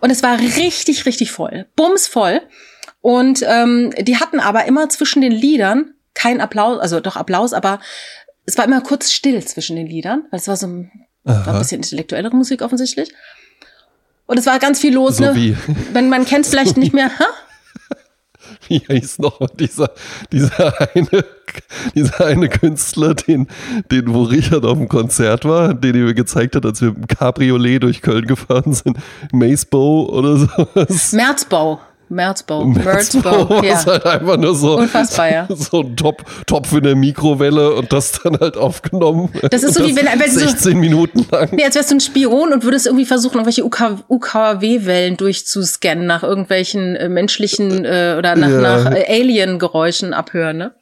[0.00, 1.66] Und es war richtig, richtig voll.
[1.76, 2.40] Bumsvoll.
[3.00, 7.80] Und ähm, die hatten aber immer zwischen den Liedern kein Applaus, also doch Applaus, aber
[8.46, 10.90] es war immer kurz still zwischen den Liedern, weil es war so ein,
[11.24, 13.12] war ein bisschen intellektuellere Musik offensichtlich.
[14.26, 15.34] Und es war ganz viel los, so ne?
[15.34, 15.56] Wie?
[15.92, 17.10] Wenn man kennt es vielleicht so nicht mehr.
[17.18, 17.26] Ha?
[18.68, 19.90] Wie hieß noch dieser,
[20.32, 21.24] dieser eine,
[21.94, 23.48] dieser eine Künstler, den,
[23.90, 27.06] den, wo Richard auf dem Konzert war, den er mir gezeigt hat, als wir im
[27.06, 28.96] Cabriolet durch Köln gefahren sind.
[29.32, 31.12] Macebow oder sowas.
[31.12, 31.80] Merzbau.
[32.12, 32.64] Merzbau.
[32.64, 33.74] Merzbau, ja.
[33.74, 35.48] ist halt einfach nur so, Unfassbar, ja.
[35.56, 39.30] so ein Top, Topf in der Mikrowelle und das dann halt aufgenommen.
[39.50, 41.48] Das ist so wie wenn, wenn 16 so, Minuten lang.
[41.52, 46.22] Nee, als wärst du ein Spion und würdest irgendwie versuchen, irgendwelche UK, UKW-Wellen durchzuscannen nach
[46.22, 48.60] irgendwelchen äh, menschlichen äh, oder nach, ja.
[48.60, 50.72] nach äh, Alien-Geräuschen abhören, ne?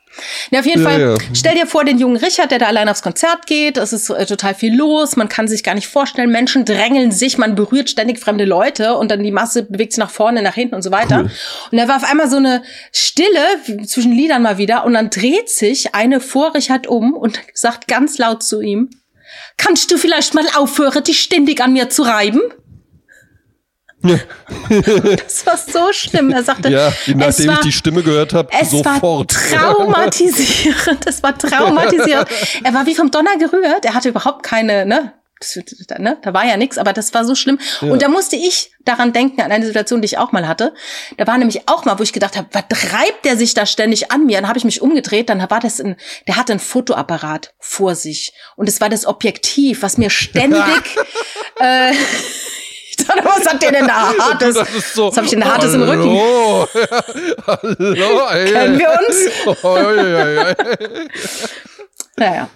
[0.51, 1.17] Ja, auf jeden ja, Fall, ja.
[1.35, 4.27] stell dir vor, den jungen Richard, der da allein aufs Konzert geht, es ist äh,
[4.27, 8.19] total viel los, man kann sich gar nicht vorstellen, Menschen drängeln sich, man berührt ständig
[8.19, 11.21] fremde Leute und dann die Masse bewegt sich nach vorne, nach hinten und so weiter.
[11.21, 11.31] Cool.
[11.71, 13.41] Und da war auf einmal so eine Stille
[13.87, 18.19] zwischen Liedern mal wieder und dann dreht sich eine vor Richard um und sagt ganz
[18.19, 18.91] laut zu ihm,
[19.57, 22.41] kannst du vielleicht mal aufhören, dich ständig an mir zu reiben?
[25.27, 26.31] das war so schlimm.
[26.31, 29.33] Er sagte, ja, nachdem war, ich die Stimme gehört habe, sofort.
[29.33, 31.07] Es war traumatisierend.
[31.07, 32.29] Das war traumatisierend.
[32.65, 33.85] er war wie vom Donner gerührt.
[33.85, 35.13] Er hatte überhaupt keine, ne,
[35.99, 37.59] ne, da war ja nichts, aber das war so schlimm.
[37.81, 37.93] Ja.
[37.93, 40.75] Und da musste ich daran denken, an eine Situation, die ich auch mal hatte.
[41.17, 44.11] Da war nämlich auch mal, wo ich gedacht habe, was treibt der sich da ständig
[44.11, 44.41] an mir?
[44.41, 45.97] Dann habe ich mich umgedreht, dann war das ein,
[46.27, 48.33] der hatte ein Fotoapparat vor sich.
[48.57, 50.63] Und es war das Objektiv, was mir ständig
[51.61, 51.93] äh,
[53.11, 54.55] dachte, was hat der denn da Hartes?
[54.55, 56.11] Das so, was habe ich denn Hartes im Rücken?
[57.47, 58.53] Hallo, ey.
[58.53, 59.31] Kennen wir uns?
[62.17, 62.49] naja.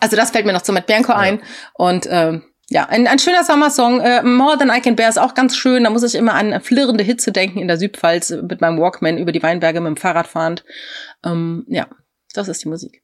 [0.00, 1.38] Also das fällt mir noch zu Matt Bianco ein.
[1.38, 1.44] Ja.
[1.74, 4.00] Und ähm, ja, ein, ein schöner Sommersong.
[4.00, 5.84] Äh, More Than I Can Bear ist auch ganz schön.
[5.84, 9.32] Da muss ich immer an flirrende Hitze denken in der Südpfalz mit meinem Walkman über
[9.32, 10.64] die Weinberge mit dem Fahrrad fahrend.
[11.24, 11.86] Ähm, ja,
[12.32, 13.02] das ist die Musik.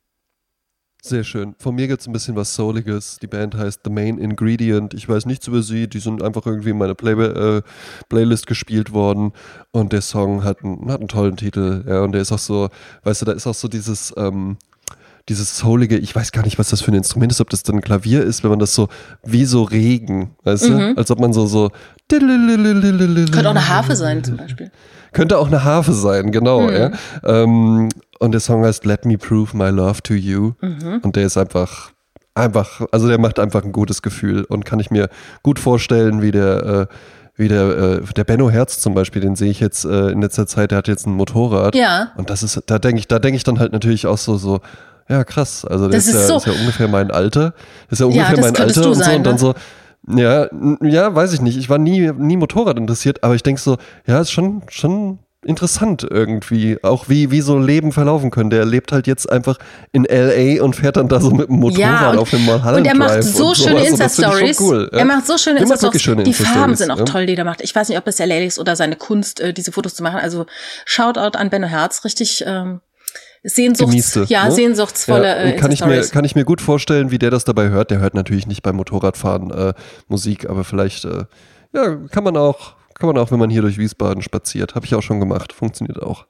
[1.01, 1.55] Sehr schön.
[1.59, 3.19] Von mir gibt es ein bisschen was Souliges.
[3.23, 4.95] Die Band heißt The Main Ingredient.
[4.95, 5.89] Ich weiß nichts über sie.
[5.89, 7.63] Die sind einfach irgendwie in meiner Play äh,
[8.09, 9.33] Playlist gespielt worden.
[9.71, 11.85] Und der Song hat, ein, hat einen tollen Titel.
[11.87, 12.69] Ja, und der ist auch so,
[13.05, 14.57] weißt du, da ist auch so dieses, ähm,
[15.29, 17.77] dieses soulige, ich weiß gar nicht, was das für ein Instrument ist, ob das dann
[17.77, 18.89] ein Klavier ist, wenn man das so,
[19.25, 20.79] wie so Regen, weißt mhm.
[20.79, 20.97] du?
[20.97, 21.71] Als ob man so, so.
[22.09, 24.71] Könnte auch eine Harfe sein, zum Beispiel.
[25.13, 26.63] Könnte auch eine Harfe sein, genau.
[26.63, 26.73] Mhm.
[26.73, 26.91] Ja.
[27.25, 30.53] Ähm, und der Song heißt Let Me Prove My Love to You.
[30.61, 31.01] Mhm.
[31.03, 31.93] Und der ist einfach,
[32.35, 35.09] einfach, also der macht einfach ein gutes Gefühl und kann ich mir
[35.43, 36.87] gut vorstellen, wie der, äh,
[37.37, 40.47] wie der, äh, der Benno Herz zum Beispiel, den sehe ich jetzt äh, in letzter
[40.47, 41.75] Zeit, der hat jetzt ein Motorrad.
[41.77, 42.13] Ja.
[42.17, 44.61] Und das ist, da denke ich, da denke ich dann halt natürlich auch so, so,
[45.09, 45.65] ja, krass.
[45.65, 46.37] Also das, das ist, ja, so.
[46.37, 47.55] ist ja ungefähr mein Alter.
[47.89, 48.95] Das ist ja ungefähr ja, mein Alter und so.
[48.95, 49.39] Sein, und dann ne?
[49.39, 49.55] so,
[50.07, 50.49] Ja,
[50.83, 51.57] ja, weiß ich nicht.
[51.57, 56.07] Ich war nie, nie Motorrad interessiert, aber ich denke so, ja, ist schon, schon interessant
[56.09, 58.51] irgendwie, auch wie, wie so Leben verlaufen können.
[58.51, 59.59] Der lebt halt jetzt einfach
[59.93, 60.63] in L.A.
[60.63, 62.97] und fährt dann da so mit dem Motorrad ja, und, auf dem Mulholland Und er
[62.97, 64.61] macht so schöne also, Insta-Stories.
[64.61, 64.99] Cool, ja.
[64.99, 66.25] Er macht so schöne Insta-Stories.
[66.25, 67.05] Die Farben sind auch ja.
[67.05, 67.61] toll, die er macht.
[67.61, 68.39] Ich weiß nicht, ob es L.A.
[68.39, 70.19] ist oder seine Kunst, äh, diese Fotos zu machen.
[70.21, 70.47] Also
[70.85, 72.81] Shoutout an Benno Herz, richtig ähm,
[73.43, 74.53] Sehnsuchts, ja, ne?
[74.53, 77.69] sehnsuchtsvolle ja, äh, kann ich mir Kann ich mir gut vorstellen, wie der das dabei
[77.69, 77.91] hört.
[77.91, 79.75] Der hört natürlich nicht beim Motorradfahren äh,
[80.09, 81.25] Musik, aber vielleicht äh,
[81.73, 84.75] ja, kann man auch kann man auch, wenn man hier durch Wiesbaden spaziert.
[84.75, 85.53] Habe ich auch schon gemacht.
[85.53, 86.27] Funktioniert auch.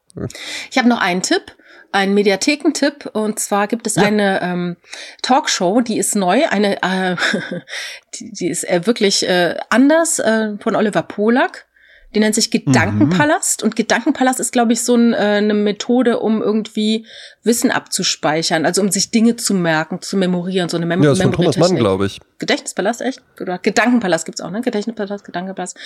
[0.70, 1.56] Ich habe noch einen Tipp,
[1.92, 3.08] einen Mediathekentipp.
[3.14, 4.02] Und zwar gibt es ja.
[4.02, 4.76] eine ähm,
[5.22, 7.16] Talkshow, die ist neu, eine, äh,
[8.14, 11.66] die, die ist äh, wirklich äh, anders äh, von Oliver Polak.
[12.14, 13.62] Die nennt sich Gedankenpalast.
[13.62, 13.66] Mhm.
[13.66, 17.06] Und Gedankenpalast ist, glaube ich, so ein, äh, eine Methode, um irgendwie
[17.42, 21.22] Wissen abzuspeichern, also um sich Dinge zu merken, zu memorieren, so eine Mem Ja, ist
[21.22, 22.20] von Thomas Mann, glaube ich.
[22.38, 23.22] Gedächtnispalast, echt?
[23.36, 24.62] Gedankenpalast gibt's auch, ne?
[24.62, 25.76] Gedächtnispalast, Gedankenpalast.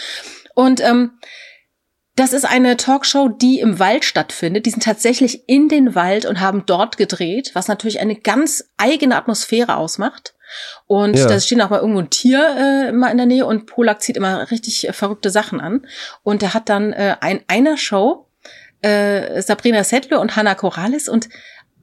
[0.55, 1.12] Und ähm,
[2.14, 4.66] das ist eine Talkshow, die im Wald stattfindet.
[4.66, 9.16] Die sind tatsächlich in den Wald und haben dort gedreht, was natürlich eine ganz eigene
[9.16, 10.35] Atmosphäre ausmacht.
[10.86, 11.26] Und ja.
[11.26, 14.16] da steht auch mal irgendwo ein Tier äh, mal in der Nähe und Polak zieht
[14.16, 15.86] immer richtig äh, verrückte Sachen an.
[16.22, 18.26] Und er hat dann äh, ein einer Show
[18.82, 21.28] äh, Sabrina Settler und Hannah Corrales und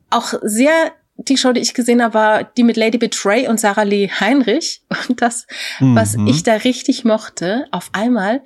[0.09, 0.91] auch sehr
[1.27, 4.83] die Show, die ich gesehen habe, war die mit Lady Betray und Sarah Lee Heinrich.
[5.09, 5.47] Und das,
[5.79, 5.95] mhm.
[5.95, 8.41] was ich da richtig mochte, auf einmal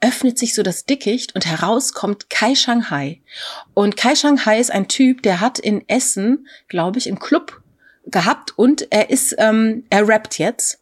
[0.00, 3.22] öffnet sich so das Dickicht und heraus kommt Kai Shanghai.
[3.72, 7.62] Und Kai Shanghai ist ein Typ, der hat in Essen, glaube ich, im Club
[8.06, 10.80] gehabt und er ist, ähm, er rappt jetzt.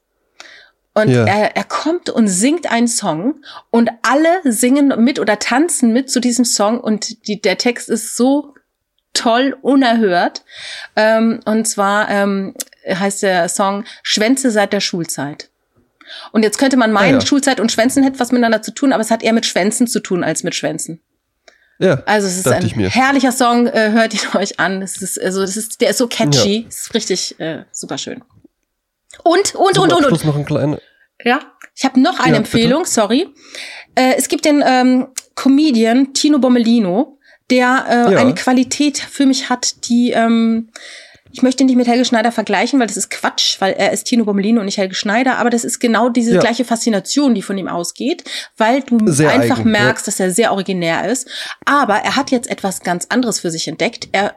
[0.95, 1.25] Und ja.
[1.25, 3.37] er, er kommt und singt einen Song
[3.71, 8.15] und alle singen mit oder tanzen mit zu diesem Song und die, der Text ist
[8.17, 8.55] so
[9.15, 10.45] toll, unerhört.
[10.97, 12.55] Ähm, und zwar ähm,
[12.87, 15.49] heißt der Song Schwänze seit der Schulzeit.
[16.33, 17.27] Und jetzt könnte man meinen, ah, ja.
[17.27, 20.01] Schulzeit und Schwänzen hätte was miteinander zu tun, aber es hat eher mit Schwänzen zu
[20.01, 21.01] tun als mit Schwänzen.
[21.79, 24.83] Ja, also es ist ein herrlicher Song, äh, hört ihn euch an.
[24.83, 26.69] Es ist also das ist der ist so catchy, ja.
[26.69, 28.23] ist richtig äh, super schön.
[29.25, 30.25] Und und und und und.
[30.25, 30.79] noch ein kleiner.
[31.25, 31.41] Ja,
[31.75, 32.95] ich habe noch eine ja, Empfehlung, bitte?
[32.95, 33.29] sorry.
[33.95, 37.19] Äh, es gibt den ähm, Comedian Tino Bommelino,
[37.51, 38.19] der äh, ja.
[38.19, 40.71] eine Qualität für mich hat, die ähm,
[41.33, 44.05] ich möchte ihn nicht mit Helge Schneider vergleichen, weil das ist Quatsch, weil er ist
[44.05, 46.41] Tino Bommelino und nicht Helge Schneider, aber das ist genau diese ja.
[46.41, 48.25] gleiche Faszination, die von ihm ausgeht,
[48.59, 50.11] weil du sehr einfach eigen, merkst, ja.
[50.11, 51.29] dass er sehr originär ist.
[51.65, 54.11] Aber er hat jetzt etwas ganz anderes für sich entdeckt.
[54.13, 54.37] Er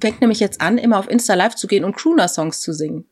[0.00, 3.04] fängt nämlich jetzt an, immer auf Insta Live zu gehen und Crooner-Songs zu singen.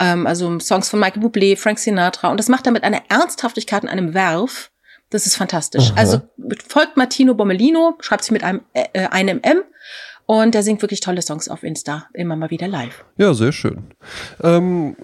[0.00, 2.30] Ähm, also Songs von Michael Bublé, Frank Sinatra.
[2.30, 4.72] Und das macht er mit einer Ernsthaftigkeit und einem Werf.
[5.10, 5.90] Das ist fantastisch.
[5.90, 5.98] Aha.
[5.98, 6.20] Also
[6.66, 9.62] folgt Martino Bommelino, schreibt sich mit einem, äh, äh einem M
[10.30, 13.04] und er singt wirklich tolle Songs auf Insta, immer mal wieder live.
[13.16, 13.88] Ja, sehr schön.
[14.40, 14.94] Ähm,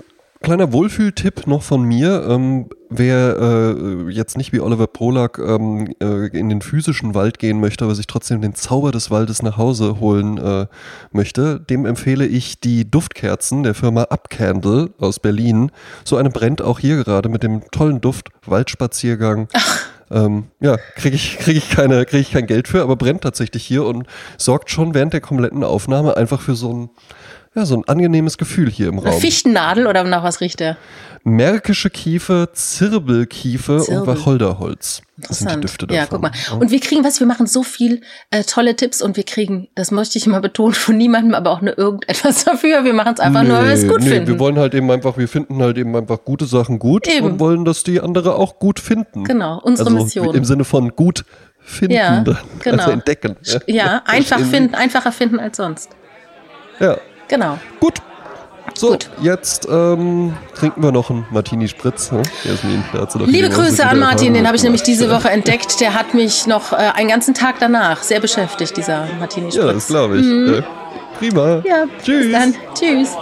[0.40, 2.24] kleiner Wohlfühltipp noch von mir.
[2.28, 7.58] Ähm, wer äh, jetzt nicht wie Oliver Polak ähm, äh, in den physischen Wald gehen
[7.58, 10.66] möchte, aber sich trotzdem den Zauber des Waldes nach Hause holen äh,
[11.10, 15.72] möchte, dem empfehle ich die Duftkerzen der Firma Upcandle aus Berlin.
[16.04, 19.48] So eine brennt auch hier gerade mit dem tollen Duft Waldspaziergang.
[19.54, 23.22] Ach ähm, ja, kriege ich, krieg ich, keine, krieg ich kein Geld für, aber brennt
[23.22, 26.90] tatsächlich hier und sorgt schon während der kompletten Aufnahme einfach für so ein,
[27.56, 29.18] ja, so ein angenehmes Gefühl hier im Raum.
[29.18, 30.76] Fichtennadel oder nach was riecht der?
[31.24, 34.00] Märkische Kiefe, Zirbelkiefe Zirbel.
[34.00, 35.02] und Wacholderholz.
[35.16, 35.96] Das sind die Düfte davon.
[35.96, 36.30] Ja, guck mal.
[36.60, 39.90] Und wir kriegen, was wir machen, so viel äh, tolle Tipps und wir kriegen, das
[39.90, 42.84] möchte ich mal betonen, von niemandem, aber auch nur irgendetwas dafür.
[42.84, 44.28] Wir machen es einfach nee, nur, weil wir es gut nee, finden.
[44.28, 47.24] Wir wollen halt eben einfach, wir finden halt eben einfach gute Sachen gut eben.
[47.24, 49.24] und wollen, dass die andere auch gut finden.
[49.24, 50.34] Genau, unsere also Mission.
[50.34, 51.24] Im Sinne von gut
[51.58, 52.76] finden, ja, also genau.
[52.76, 53.36] also entdecken.
[53.42, 55.90] Ja, ja einfach finden, einfacher finden als sonst.
[56.78, 56.98] Ja.
[57.28, 57.58] Genau.
[57.80, 57.94] Gut.
[58.74, 59.08] So, Gut.
[59.22, 62.12] jetzt ähm, trinken wir noch einen Martini Spritz.
[62.12, 62.22] Ne?
[63.24, 65.80] Liebe Grüße an Martin, den habe ich nämlich diese Woche entdeckt.
[65.80, 69.64] Der hat mich noch äh, einen ganzen Tag danach sehr beschäftigt, dieser Martini Spritz.
[69.64, 70.26] Ja, das glaube ich.
[70.26, 70.64] Mhm.
[71.18, 71.62] prima.
[71.64, 72.32] Ja, Tschüss.
[72.32, 72.54] dann.
[72.74, 73.16] Tschüss.